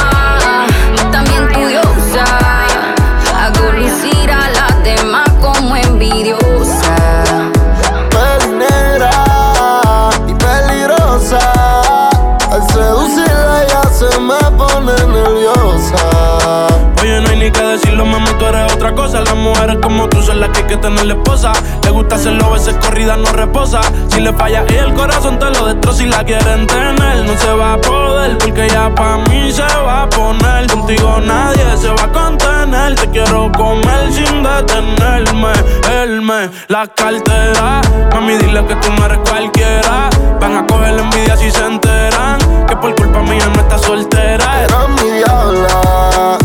[18.54, 19.22] eres otra cosa.
[19.22, 21.54] Las mujeres como tú son las que hay que tener esposa.
[21.84, 23.82] Le gusta hacerlo, veces corrida no reposa.
[24.10, 25.98] Si le falla y el corazón te lo destroza.
[25.98, 28.38] Si la quieren tener, no se va a poder.
[28.38, 30.68] Porque ya pa' mí se va a poner.
[30.68, 32.96] Contigo nadie se va a contener.
[32.96, 35.54] Te quiero comer sin detenerme.
[36.02, 37.82] Él me la cartera.
[38.14, 40.10] Mami, dile que tú no eres cualquiera.
[40.40, 42.38] Van a coger la envidia si se enteran.
[42.68, 44.64] Que por culpa mía no está soltera.
[44.64, 46.38] Era mi diabla,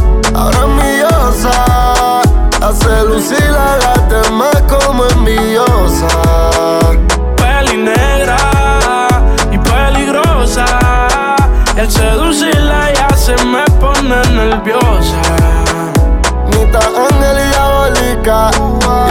[3.09, 6.09] lucir a las demás como envidiosa.
[7.36, 8.36] peli negra
[9.50, 10.66] y peligrosa.
[11.78, 15.20] Al seducirla ya se me pone nerviosa.
[16.50, 18.50] Nita ángel y diabólica.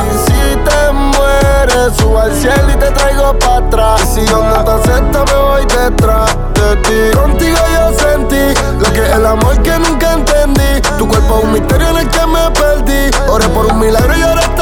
[0.05, 4.01] Y si te mueres, subo al cielo y te traigo para atrás.
[4.13, 7.17] Si yo no te acepto, me voy detrás de ti.
[7.17, 8.43] Contigo yo sentí
[8.79, 9.76] lo que es el amor que
[11.41, 13.11] un misterio en el que me perdí.
[13.29, 14.56] Oré por un milagro y ahora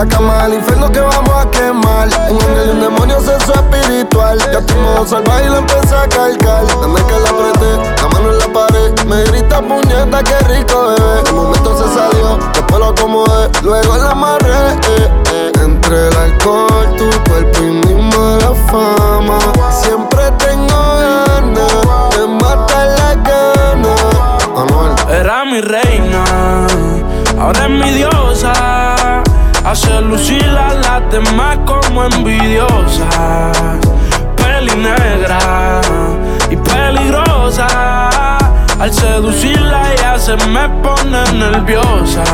[0.00, 2.08] La cama del infierno que vamos a quemar.
[2.30, 4.38] Un ángel y un demonio sexo espiritual.
[4.50, 6.64] Ya tu modo salvaje y lo empecé a cargar.
[6.64, 9.04] Desde que la apreté, la mano en la pared.
[9.06, 11.22] Me grita puñeta, qué rico bebé.
[11.24, 13.50] De momento se salió, después lo acomodé.
[13.62, 14.72] Luego la amarré.
[14.88, 15.52] Eh, eh.
[15.62, 19.38] Entre el alcohol, tu cuerpo y mi mala fama.
[19.70, 23.94] Siempre tengo ganas de matar la gana.
[25.10, 26.24] Era mi reina,
[27.40, 29.22] ahora es mi diosa.
[29.64, 33.56] Hace lucir a las demás como envidiosas.
[34.36, 35.80] Peli negra
[36.50, 37.66] y peligrosa.
[38.78, 42.24] Al seducirla ella se me pone nerviosa.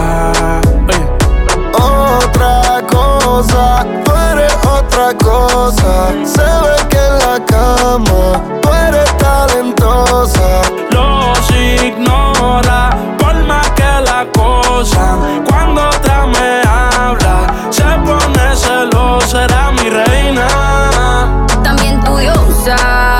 [1.75, 6.13] Otra cosa, tú eres otra cosa.
[6.25, 10.63] Se ve que en la cama tú eres talentosa.
[10.91, 14.66] Los ignora por más que la cosa.
[14.77, 21.47] Cuando otra me habla, se pone celosa, era mi reina.
[21.65, 23.19] También tu diosa.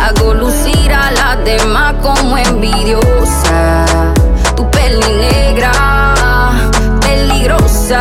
[0.00, 3.84] Hago lucir a las demás como envidiosa.
[4.54, 5.72] Tu peli negra,
[7.00, 8.00] peligrosa.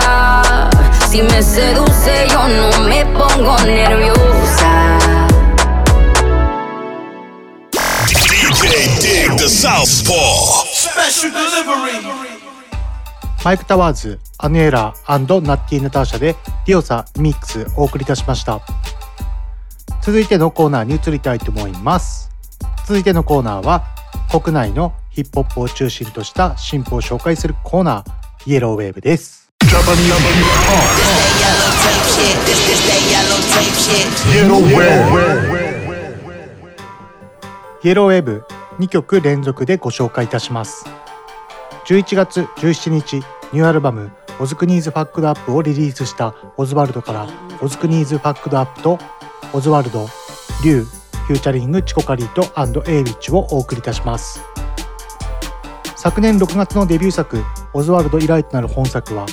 [1.09, 4.99] Si me seduce, yo no me pongo nerviosa.
[8.05, 10.65] DJ Dig the Southpaw.
[10.71, 12.34] Special delivery.
[13.45, 16.35] マイクタワーズ、アヌエルAA、ナッティ・ナターシャで
[16.65, 18.59] Diosa Remix お送りいたしました。
[20.01, 22.31] 続いてのコーナーに移りたいと思います。
[22.87, 23.83] 続いてのコーナーは
[24.31, 29.51] 国内のヒップホップを中心とした新譜を紹介するコーナー、イエローウェーブです。
[29.61, 29.67] イ
[37.89, 38.43] エローウェーブ
[38.79, 40.87] 2曲連続でご紹介いたします。
[41.85, 43.21] 11月17日、
[43.55, 47.25] ニューアルバム「オズクニーズ・ファックドアップ」をリリースしたオズワルドから
[47.63, 48.99] 「オズクニーズ・ファックドアップ」と
[49.53, 50.09] オズワルド、
[50.61, 54.41] リュウ、フューチャリングチコカリートエイビッチをお送りいたします。
[55.95, 59.25] 昨年6月のデビュー作「オズワルド以来となる本作は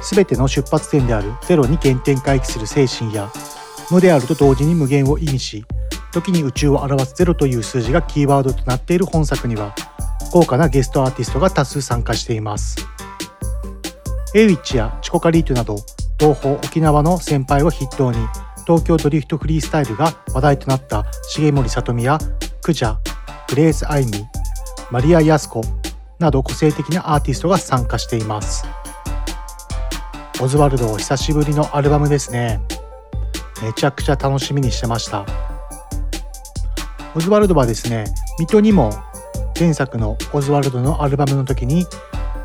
[0.00, 3.30] 全ての出発点であるゼロに原点回帰する精神や
[3.90, 5.66] 無であると同時に無限を意味し
[6.12, 9.74] 時に宇宙を表すゼロという数字がキーワードとなっている本作には
[10.32, 12.95] 豪華なゲストアーティストが多数参加しています
[14.36, 15.76] エイウィッチやチコカリートなど
[16.20, 18.18] 東方沖縄の先輩を筆頭に
[18.66, 22.18] 東京ドリフトフリースタイルが話題となった重森さとみや
[22.60, 22.98] クジャ
[23.48, 24.12] グレース・アイミ
[24.90, 25.62] マリア・ヤスコ
[26.18, 28.66] など個性的なアーティストが参加しています。
[30.42, 32.60] オズワルドを久しぶりのアルバムですね。
[33.62, 35.24] めちゃくちゃ楽しみにしてました。
[37.14, 38.04] オズワルドはですね
[38.38, 38.92] 水戸にも
[39.58, 41.86] 前作のオズワルドのアルバムの時に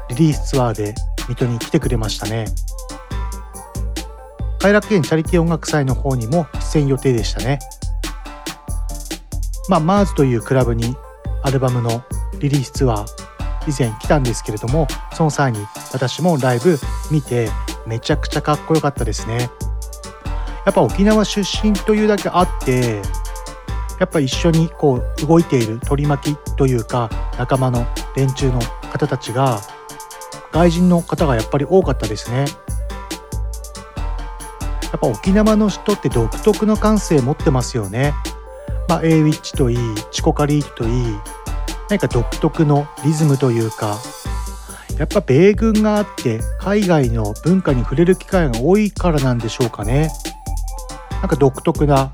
[0.07, 0.95] リリースツアーで
[1.27, 2.45] 水戸に来てくれましたね。
[4.59, 7.59] 偕楽園チャリティー音楽祭の方にも出演予定でしたね。
[9.69, 10.95] まあマーズというクラブに
[11.43, 12.03] アルバムの
[12.39, 13.05] リリースツアー
[13.67, 15.59] 以前来たんですけれどもその際に
[15.93, 16.77] 私もライブ
[17.11, 17.49] 見て
[17.85, 19.49] めちゃくちゃかっこよかったですね。
[20.65, 23.01] やっぱ沖縄出身というだけあって
[23.99, 28.59] やっぱ一緒にこう動いている取り巻きというか仲間の連中の
[28.91, 29.59] 方たちが
[30.51, 32.45] 外人の方がやっぱり多かったですね。
[34.91, 38.13] やっぱ沖縄の人って独特の感性持ってますよね。
[38.89, 39.77] まあ A ウィッチといい
[40.11, 41.19] チコカリーといい
[41.89, 43.97] 何か独特のリズムというか
[44.97, 50.11] やっぱ米軍があって海外の文化に触れる機会が多いからなんでしょうかね。
[51.21, 52.13] なんか独特な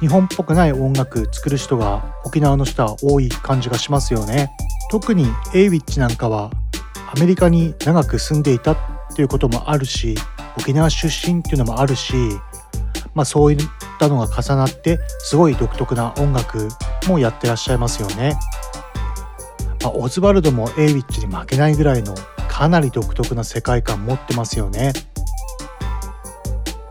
[0.00, 4.50] 日本っぽくない音楽作る人が沖縄の人は多い感じがしますよね。
[4.90, 6.50] 特にエイウィッチなんかは
[7.10, 8.76] アメリカに長く住んでいたっ
[9.16, 10.14] ていうこともあるし
[10.58, 12.14] 沖縄出身っていうのもあるし
[13.14, 13.58] まあそういっ
[13.98, 16.68] たのが重なってすごい独特な音楽
[17.08, 18.38] もやってらっしゃいますよね、
[19.82, 22.14] まあ、オズワルドもエイウィッチに負けないぐらいの
[22.48, 24.92] かなり独特な世界観持ってますよね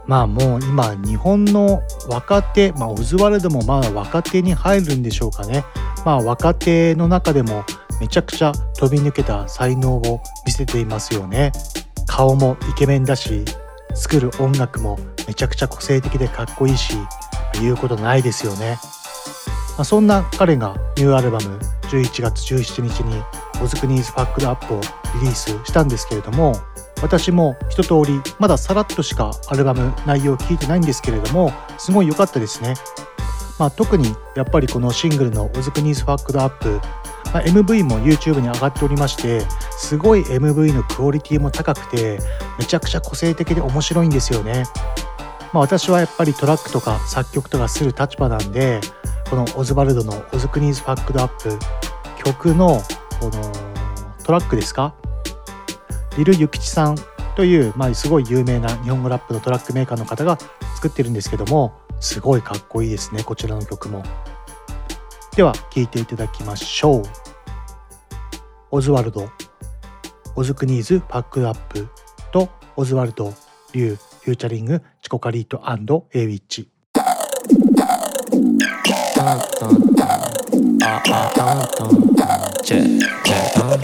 [0.07, 5.65] まあもう今日本の若手、まあ、オズワルドもまあ若手に入るんでしょうかね。
[6.05, 7.65] まあ若手の中でも
[7.99, 11.51] めちゃくちゃ飛び抜けた才能を見せていますよね。
[12.05, 13.45] 顔もイケメンだし、
[13.93, 16.95] 作る音楽もめちゃくちゃ個性的でかっこいいし、
[17.61, 18.77] 言うことないですよね。
[19.77, 23.21] まあ、そんな彼がニューアルバム11月17日に
[23.61, 24.81] オズクニーズファックドアップを
[25.15, 26.55] リリースしたんですけれども、
[27.01, 32.73] 私も一通りまださらっとしかアルバム内容を聞いてないんですけれどもすごい良かったですね
[33.59, 36.79] まあ、特にやっぱりこのシングルの「オズクニーズファックドアップ」
[37.33, 39.41] まあ、MV も YouTube に上がっておりまして
[39.77, 42.19] すごい MV のクオリティも高くて
[42.57, 44.63] めちゃくちゃ個性的で面白いんですよね。
[45.53, 48.81] まあ、私はやっぱりトラックとか作曲とかする立場なんで
[49.29, 51.57] このオズバルドの「オズクニーズファックドアップ」
[52.23, 52.81] 曲の
[53.19, 53.31] この
[54.23, 54.93] トラックですか？
[56.17, 56.97] リル・ユキチさん
[57.35, 60.37] という、まあ、すごい有名な日本語ラップのトラックメーカーの方が
[60.75, 64.03] 作ってるんですけどもすごいかっこいいですねこちらの曲も
[65.37, 67.03] では聴いていただきましょう。
[68.71, 69.29] オズワルド
[70.35, 71.87] オズクニーズパックアップ
[72.31, 73.31] とオズワルド
[73.71, 75.61] リュウフューチャリングチコカリート
[76.11, 76.67] エイウィッチ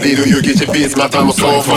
[0.02, 1.76] ビルユキチビーズまたもソファ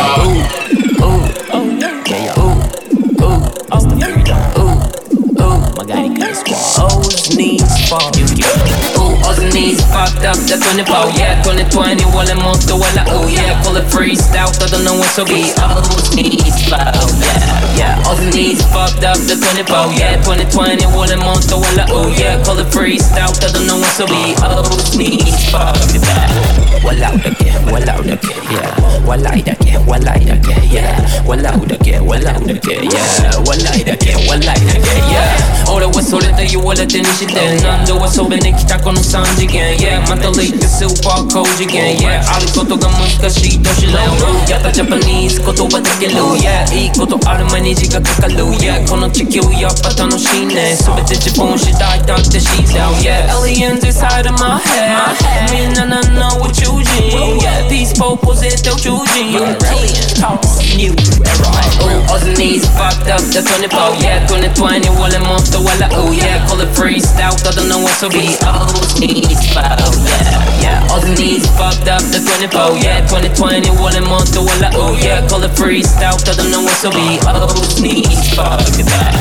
[8.93, 8.96] ー
[9.27, 11.43] Odds and knees fucked up, that's when it bow, yeah.
[11.43, 12.79] 2020, well, I'm off the
[13.11, 13.59] oh yeah.
[13.61, 15.51] Call it freestyle, I don't know what's so be.
[15.59, 18.07] Odds and knees bow, yeah, yeah.
[18.07, 20.15] All and knees fucked up, that's when bow, yeah.
[20.23, 21.59] 2020, well, I'm off the
[21.91, 22.39] oh yeah.
[22.47, 24.31] Call it freestyle, I don't know what's to be.
[24.39, 26.82] Odds and knees fucked up fall, yeah.
[26.82, 29.06] Wala again, wala again, yeah.
[29.06, 31.24] Wala again, wala again, yeah.
[31.24, 33.38] Wala again, wala again, yeah.
[33.44, 35.62] Wala again, wala again, yeah.
[35.72, 37.32] 俺はそれで言われてにして
[37.64, 44.12] 何度遊びに来たこの3次元 Yeah またレイクスーパー高次元 Yeah あることが難しいと知らん
[44.50, 58.35] やっぱジャパニーズ言葉できる Yeah いいことある前に時間かかる Yeah この地球やっぱ楽しいね全て自分次第だって知って Yeah aliens inside of my head みんな何の宇 宙人 Yeah these people
[58.35, 60.43] 絶対宇宙人 Aliens talk
[60.75, 60.91] new
[61.23, 66.45] era Ooh Oz knees fucked up the 24 Yeah 2020 wala monster wala ooh yeah
[66.47, 71.87] Call it freestyle todo no eso be O's knees fucked yeah yeah Oz knees fucked
[71.87, 76.67] up the 24 Yeah 2020 wala monster wala ooh yeah Call it freestyle todo no
[76.67, 79.15] eso be O's knees fucked yeah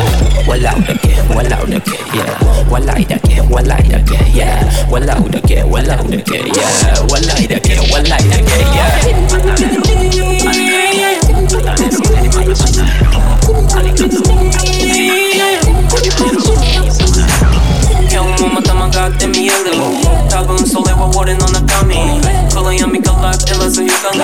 [0.48, 2.34] Wala again wala again yeah
[2.70, 8.18] Wala again wala again yeah Wala again wala again yeah lie, they get one lie,
[8.18, 8.60] they get
[15.36, 15.65] yeah.
[18.96, 19.76] もまた曲がって見える
[20.30, 21.96] 多分それは俺の中身
[22.50, 24.18] 暗闇から照らす光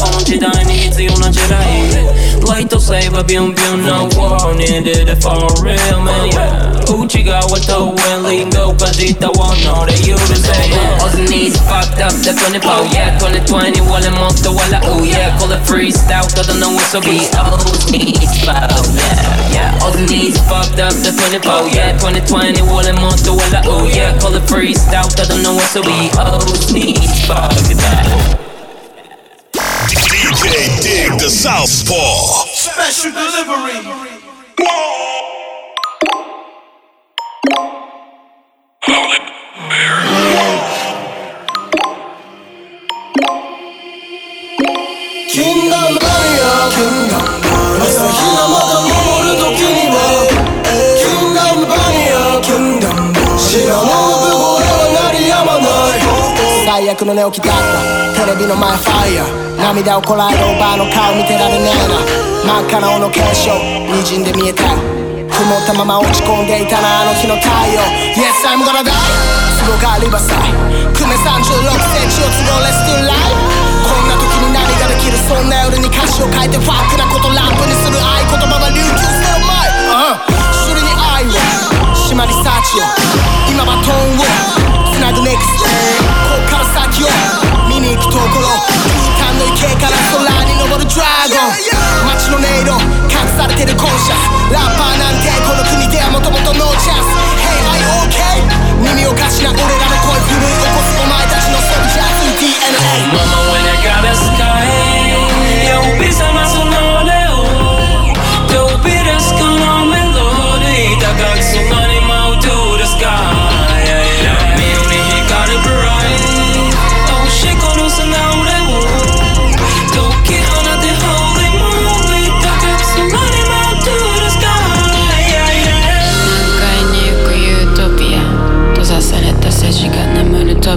[0.00, 2.14] この時代に必要な時代
[2.48, 10.36] ライトセーバービュンビュンの war needed it for real man yeah 内側と上リンゴかじったもので許せ
[11.00, 12.60] Oz knees fucked up the 24
[12.92, 20.92] yeah 2020俺もっと笑う yeah これ freestyle ただの嘘び Oz knees fucked yeah yeah Oz knees fucked up
[21.02, 25.88] the 24 yeah 2020俺もっと笑う yeah これ freestyle ただの嘘び
[26.18, 28.44] Oz knees fucked yeah
[29.88, 32.46] DJ Dig the Southpaw.
[32.54, 33.74] Special delivery.
[34.56, 35.13] Kingdom
[57.02, 57.58] ない最悪の寝起きだっ
[58.14, 58.24] た。
[58.24, 59.56] テレビの前ファイヤー。
[59.58, 61.98] 涙をこらえるおばあの顔見てられねえな。
[62.46, 64.62] 真っ赤な尾の検証滲んで見えた。
[64.62, 67.82] 曇ったまま落ち込んでいたなあの日の太陽。
[68.14, 68.94] Yes I'm gonna die
[69.58, 70.54] 都合がリバサイ
[70.94, 73.42] 久米36センチを都合 Let's still live
[73.82, 79.74] こんな時に何ができるそんな夜に歌詞を書いてファックなことラップにする合言葉が流通してうまい、
[80.52, 81.34] それに愛を
[81.96, 83.34] 締まり幸を。
[83.50, 86.13] 今バトンをつなぐ NEXT
[86.74, 87.08] 先を
[87.68, 88.48] 見に行くところ。
[89.14, 91.54] 空間の池から空に昇るドラゴン
[92.06, 92.74] 街の音色
[93.08, 97.23] 隠されてるコンシャスラッパーなんてこの国ではもともとノーチャンス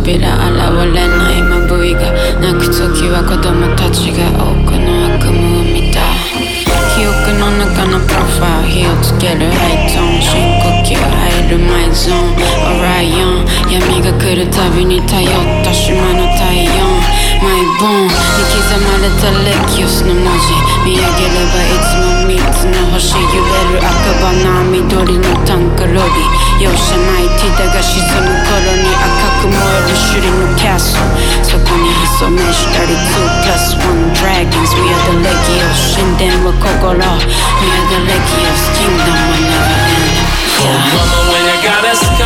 [0.07, 0.23] 扉現
[0.95, 1.99] れないまぶいが
[2.39, 5.99] 泣く時は子供たちが多くの悪夢を見た。
[6.95, 10.23] 記憶の中のプロファイル火をつけるハイトーン。
[10.23, 12.39] 深呼吸入るマイゾーン。
[12.79, 15.33] オライオン闇が来るたびに頼っ
[15.65, 16.86] た島の太陽。
[17.41, 18.13] マイボーンに
[18.49, 20.49] 刻まれたレキオスの文字
[20.85, 23.93] 見上げればいつも三つの星揺れる赤
[24.25, 31.05] 羽緑のタンクロリ容赦ないティダが沈む頃に赤く燃える首里のキャッスル
[31.45, 32.89] そこに潜めし32
[33.45, 39.77] plus 1 dragons We are the legios 神殿は心 We are the legios Kingdom will never
[39.93, 40.25] end
[40.57, 42.16] Oh mama when you gotta sky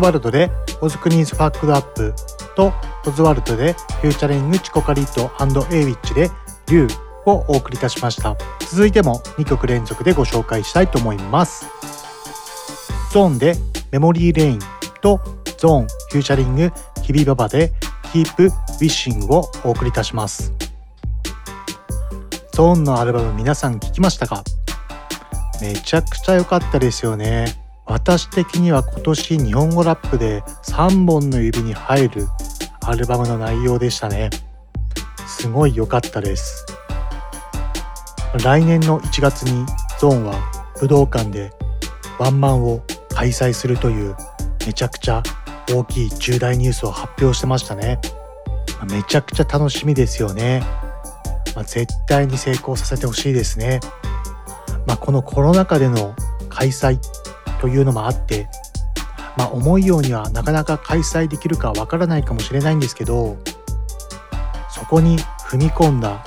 [0.00, 2.14] ズワルドでオズクニーズファックドアップ
[2.56, 2.72] と
[3.06, 5.30] オズワルドで featuring チコカリート
[5.74, 6.30] エイウィッチで
[6.68, 6.88] リュ
[7.26, 8.34] ウをお送りいたしました。
[8.60, 11.66] 続いても2曲連続でご紹介したいと思います。
[13.12, 13.56] ゾーンで
[13.90, 14.58] Memory Lane
[15.02, 15.20] と
[15.58, 16.72] ゾーン featuring
[17.04, 17.74] キビババで
[18.10, 20.54] Keep Wishing をお送りいたします。
[22.52, 24.42] ゾーンのアルバム皆さん聴きましたか？
[25.60, 27.59] めちゃくちゃ良かったですよね。
[27.90, 32.28] 私的には今年日本語ラップで3本の指に入る
[32.82, 34.30] アルバムの内容でしたね。
[35.26, 36.64] すごい良かったです。
[38.44, 39.66] 来年の1月に
[39.98, 40.34] ゾーンは
[40.78, 41.50] 武道館で
[42.20, 42.80] ワンマンを
[43.12, 44.14] 開催するという
[44.64, 45.24] めちゃくちゃ
[45.68, 48.00] 大きい重大ニュースを発表してましたね。
[48.88, 50.62] めちゃくちゃ楽しみですよね、
[51.56, 53.80] まあ、絶対に成功させてほしいですね。
[54.86, 56.14] まあ、このコロナ禍での
[56.48, 57.00] 開催
[57.60, 58.48] というのもあって、
[59.36, 63.38] まあ、思うようにはなかなか開催できるかわからないかもしれないんですけど
[64.70, 66.24] そこに踏み込んだ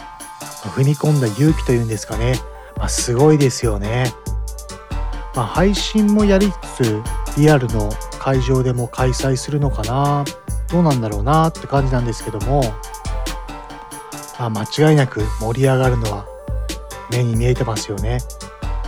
[0.64, 2.36] 踏み込んだ勇気というんですかね、
[2.78, 4.14] まあ、すごいですよね。
[5.36, 7.04] まあ、配信もやりつつ
[7.38, 10.24] リアルの会場でも開催するのかな
[10.70, 12.62] どうなんだろうなって感じなんですけども、
[14.40, 16.28] まあ、間違いなく盛り上がるのは
[17.12, 18.20] 目に見えてますよね。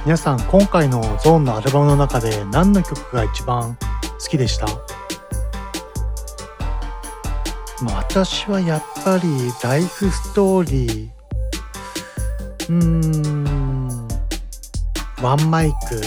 [0.06, 3.76] 皆さん今回のゾーンのアルバムの中で何の曲が一番
[4.20, 4.68] 好きでした、
[7.84, 9.28] 私はやっぱり
[9.64, 11.10] ライフストーリー。
[12.70, 14.08] うーん。
[15.24, 16.00] ワンマイク。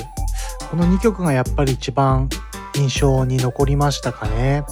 [0.71, 2.29] この2曲がやっぱり一番
[2.77, 4.63] 印象に残りましたかね？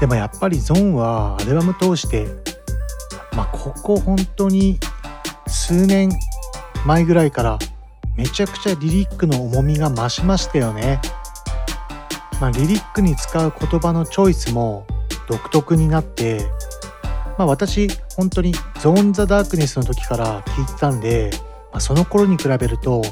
[0.00, 2.26] でもやっぱりゾーンはアルバム通して
[3.32, 4.78] まあここ本当に
[5.50, 6.10] 数年
[6.86, 7.58] 前ぐらいから
[8.16, 11.00] めちゃくちゃリリックの重みが増しましたよね。
[12.40, 14.86] まあ、リリックに使う言葉のチョイスも
[15.28, 16.40] 独特になって、
[17.36, 21.30] まあ、私本当にゾーン・ザ・ダークネスの時から聞いてたんで、
[21.72, 23.02] まあ、その頃に比べると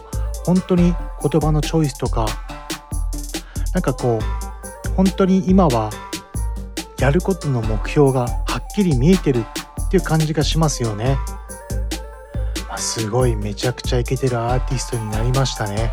[0.46, 2.26] 本当に言葉のチョイスとか
[3.74, 4.18] なんかこ
[4.86, 5.90] う本当に今は
[6.98, 9.44] やることの目標がはっきり見えてる
[9.86, 11.18] っていう感じがしますよね。
[12.78, 15.92] すごいめちゃくちゃイケてるアーティストになりましたね。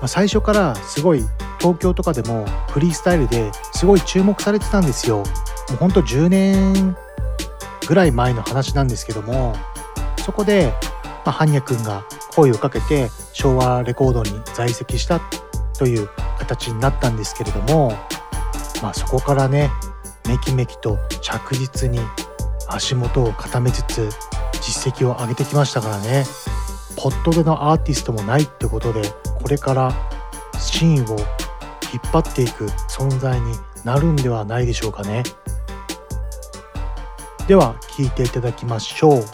[0.00, 1.24] まあ、最初からすごい
[1.58, 5.18] 東京とかでもフリースタイルですごい注目されてたんですよ。
[5.18, 5.24] も
[5.74, 6.96] うほんと10年
[7.86, 9.54] ぐらい前の話なんですけども
[10.24, 10.72] そこで、
[11.24, 15.20] まあ、般若くんが声をかけて昭和レコードに在籍した
[15.78, 17.92] という形になったんですけれども、
[18.82, 19.70] まあ、そこからね
[20.28, 21.98] めきめきと着実に
[22.74, 24.08] 足元を固めつつ
[24.60, 26.24] 実績を上げてきましたからね。
[26.96, 29.02] ポットでのアーティストもないってことで
[29.40, 29.92] これから
[30.58, 31.18] シーンを
[31.92, 33.54] 引っ張っていく存在に
[33.84, 35.22] なるんではないでしょうかね。
[37.48, 39.24] では聴いていただきましょう。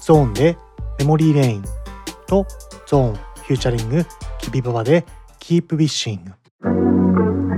[0.00, 0.56] ゾーンで
[0.98, 1.64] メモリーレイン
[2.26, 2.46] と
[2.86, 4.04] ゾーンフューチャリング
[4.40, 5.04] キビババで
[5.38, 6.32] Keep Wishing
[6.64, 7.51] 青空ハ浜辺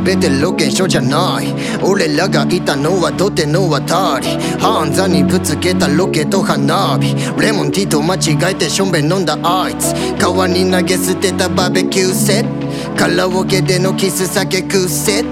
[0.00, 1.54] でロケンショじゃない。
[1.82, 4.28] 俺らがいたのはとての渡り。
[4.58, 7.14] 半座にぶつけたロケと花火。
[7.40, 9.94] レモンティーと間違えてしょんべん飲んだあいつ。
[10.20, 12.68] 川に投げ捨てたバーベキューセット。
[12.96, 15.24] カラオケでのキス酒くせ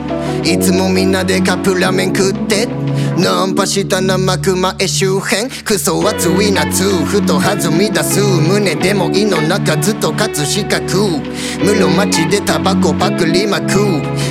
[0.45, 2.69] いつもみんなでカップラーメン食って。
[3.19, 10.97] ナンパした生熊へ周辺クソ暑い夏ふと弾み出す胸でも胃の中ずっと葛飾区
[11.65, 13.73] 室町でタバコパクりまく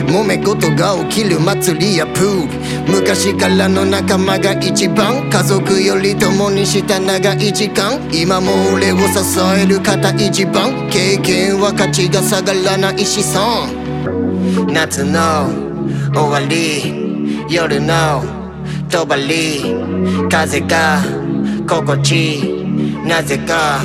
[0.05, 13.67] 揉め事が起きる祭りやプー昔からの仲間が一番家族より共にした長い時間今も俺を支える方一番経験は価値が下がらない資産
[14.71, 15.49] 夏の
[16.13, 18.44] 終わり夜の
[18.89, 19.75] 飛ばり
[20.29, 21.01] 風が
[21.67, 22.65] 心地
[23.05, 23.79] なぜか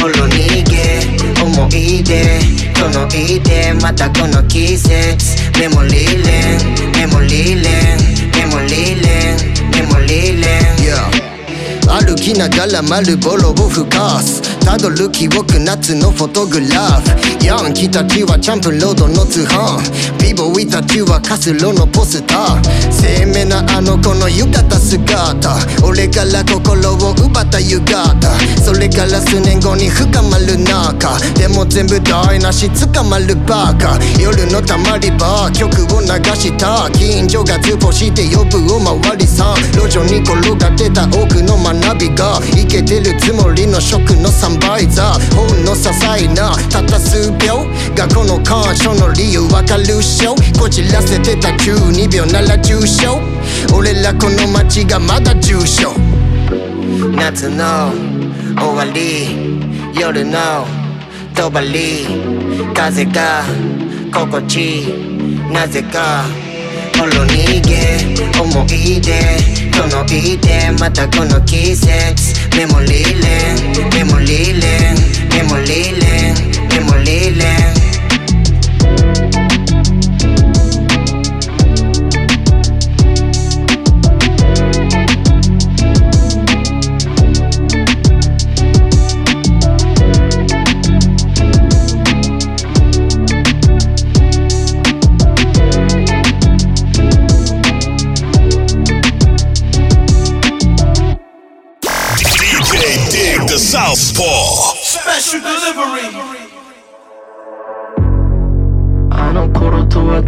[0.00, 5.52] ほろ逃げ思い出このいでまたこの季節。
[5.58, 7.98] メモリーレンメモリーレン
[8.32, 10.72] メモリーレンメモリーレン。
[10.82, 11.31] Yeah
[11.88, 14.40] 歩きながら丸ボロを吹かす。
[14.64, 17.44] たどる記憶夏のフォトグラフ。
[17.44, 19.78] ヤンキーたちはチャンプロードの通販。
[20.22, 22.92] ビボイたちはカスロのポスター。
[22.92, 25.58] 鮮明なあの子の浴衣姿。
[25.84, 28.02] 俺から心を奪った浴衣。
[28.62, 31.18] それから数年後に深まる中。
[31.34, 33.98] でも全部台無し捕まるバカ。
[34.20, 35.50] 夜のたまり場。
[35.52, 36.06] 曲を流
[36.38, 36.88] した。
[36.92, 39.52] 近所が通報して呼ぶおまわりさ。
[39.52, 47.64] ん路上に転がってた多くの学びがいけてるつもりの食のサンバイザーほんの些細なたった数秒
[47.96, 50.34] がこの感傷の理由わかるっしょ。
[50.58, 53.20] こじらせてた12秒なら重症。
[53.74, 55.92] 俺らこの街がまだ重症。
[57.16, 57.90] 夏の
[58.58, 59.58] 終わり
[59.98, 60.66] 夜の
[61.34, 62.06] とばり
[62.74, 63.42] 風が
[64.12, 65.52] 心地いい。
[65.52, 66.51] なぜか。
[67.02, 69.10] ほろ逃げ思い出
[69.76, 73.12] このいでまたこの季節メモリ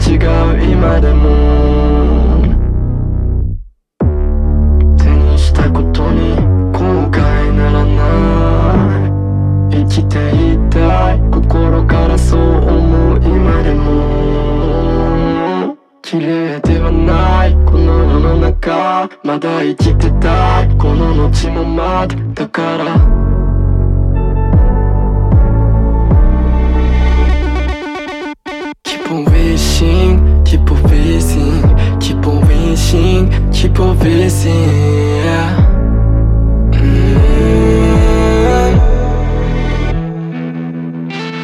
[0.07, 0.19] 違う
[0.63, 2.43] 今でも。
[4.99, 6.37] 手にしたことに
[6.73, 9.09] 後悔ならな。
[9.71, 11.21] い生きていたい。
[11.31, 15.75] 心からそう思う今でも。
[16.03, 17.55] 綺麗ではない。
[17.65, 19.09] この世の中。
[19.25, 20.69] まだ生きてたい。
[20.77, 22.85] この後もまだだから
[29.45, 31.63] wishing, keep on wishing,
[32.01, 34.71] keep on wishing, keep on wishing.
[35.25, 35.51] Yeah.
[36.73, 37.15] Mm.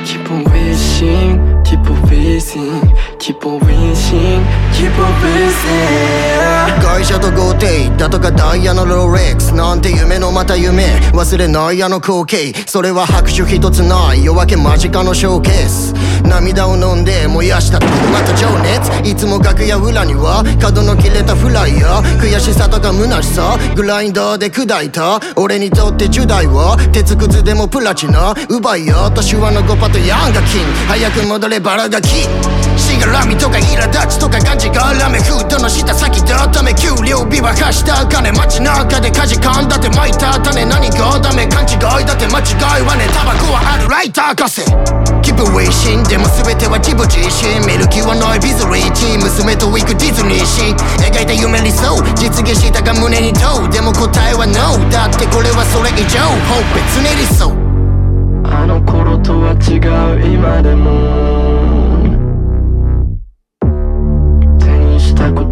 [0.06, 2.80] Keep on wishing, keep on wishing,
[3.18, 4.42] keep on wishing,
[4.74, 6.49] keep on wishing.
[7.00, 10.84] 会社と豪邸だとかダイヤのロレックスなんて夢のまた夢
[11.14, 12.52] 忘れないあの光景。
[12.66, 14.22] それは拍手一つない。
[14.22, 15.94] 夜明け間近のショーケース。
[16.28, 17.80] 涙を飲んで燃やした。
[17.80, 18.92] また情熱。
[19.08, 22.20] いつも楽屋裏には角の切れたフライヤー。
[22.20, 23.56] 悔しさとか虚しさ。
[23.74, 25.20] グラインダーで砕いた。
[25.36, 26.76] 俺にとって10代は。
[26.92, 28.34] 鉄くずでもプラチナ。
[28.50, 32.28] 奪い合った手話のゴパとヤンが金早く戻れバラが木
[32.76, 35.18] しがらみとか苛立ちとかがんじがらめ。
[35.18, 36.74] フードの下先だため。
[36.90, 44.66] 給料日は貸した金街中で火事かんだって巻いた種何がダメ勘違いだって間違いはねタバコはあるライター貸せ。
[45.22, 50.82] Keep away 死んでも全ては自分自身見る気はないビズリーチ娘と行くディズニーシー。
[51.14, 53.70] 描いた夢理想実現したか胸に問う。
[53.70, 56.18] でも答えは NO だってこれはそれ以上。
[56.50, 57.54] Hope 別に理想
[58.50, 60.90] あの頃とは違う今でも。
[64.58, 65.49] 手にしたこと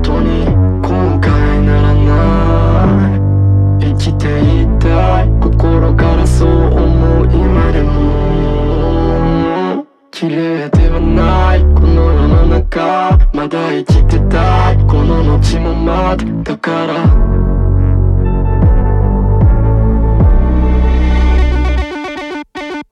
[4.09, 4.25] ない生きて
[4.63, 5.29] いたい。
[5.41, 9.87] 心からそう思う今でも。
[10.11, 11.61] 綺麗ではない。
[11.75, 13.19] この世の中。
[13.33, 14.79] まだ生きてたい。
[14.87, 16.95] この後もまだだから。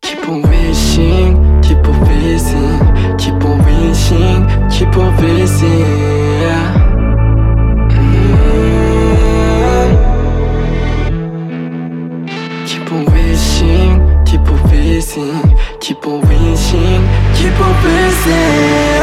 [0.02, 1.36] Keep on wishing,
[15.16, 17.02] facing, keep on wishing,
[17.34, 18.95] keep on.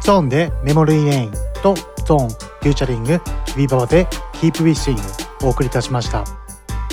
[0.00, 1.74] ゾーンでメモリーレインと
[2.06, 3.20] ゾーンフューチャリング
[3.56, 4.96] ビババで Keep Wishing
[5.44, 6.22] お送りいたしました。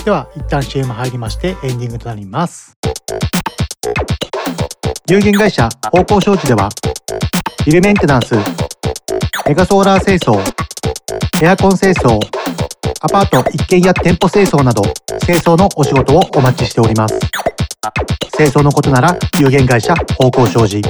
[0.03, 2.75] では一旦 CM 入りましてエンディングとなります。
[5.07, 6.69] 有限会社方向商事では
[7.63, 8.33] ビルメンテナンス
[9.45, 10.39] メガソーラー清掃
[11.43, 12.19] エアコン清掃
[13.01, 14.81] アパート一軒や店舗清掃など
[15.23, 17.19] 清掃のお仕事をお待ちしております
[18.33, 20.81] 清掃のことなら有限会社方向商事。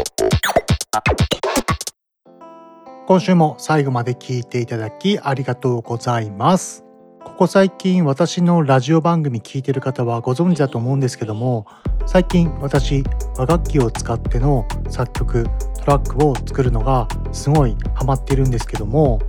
[3.07, 6.85] 今週も最後まで聞いていただきありがとうございます。
[7.23, 11.65] ここ最近私のラジオ番組聞いてる方はご存知だと思うんですけども
[12.05, 13.03] 最近私
[13.35, 15.43] 和楽器を使っての作曲
[15.79, 19.19] トラックを作るのがすごいハマっているんですけども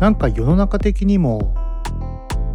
[0.00, 1.54] なんか世の中的にも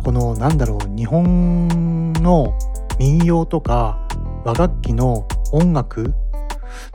[0.03, 2.57] このなんだろう日本の
[2.97, 3.99] 民謡とか
[4.44, 6.14] 和楽器の音楽？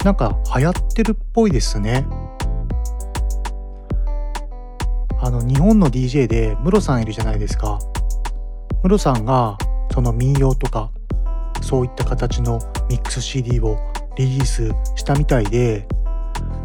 [0.04, 2.06] なんか流行ってるっぽいですね。
[5.20, 7.78] あの日本の DJ でムロさんいるじゃないですか。
[8.82, 9.58] ムロさんが
[9.92, 10.90] その民謡とか
[11.62, 13.78] そういった形のミックス CD を
[14.16, 15.86] リリースしたみたいで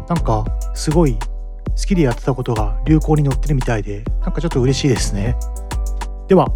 [0.08, 5.36] なんかすごい好きでやってたことが流行に乗ってるみたいでなんかちょっと嬉しいですね。
[6.28, 6.48] では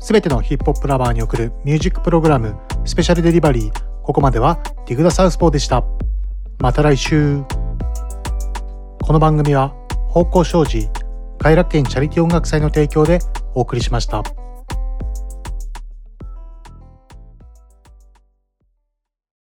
[0.00, 2.56] 全てのヒップホップラバーに送るミュージックプログラム
[2.86, 3.72] スペシャルデリバリー。
[4.02, 5.84] ここまではディグダサウスポーでした。
[6.60, 7.42] また来週。
[9.02, 9.74] この番組は
[10.08, 10.88] 方向障子
[11.38, 13.18] 偕楽園チャリティー音楽祭の提供で
[13.54, 14.22] お送りしました。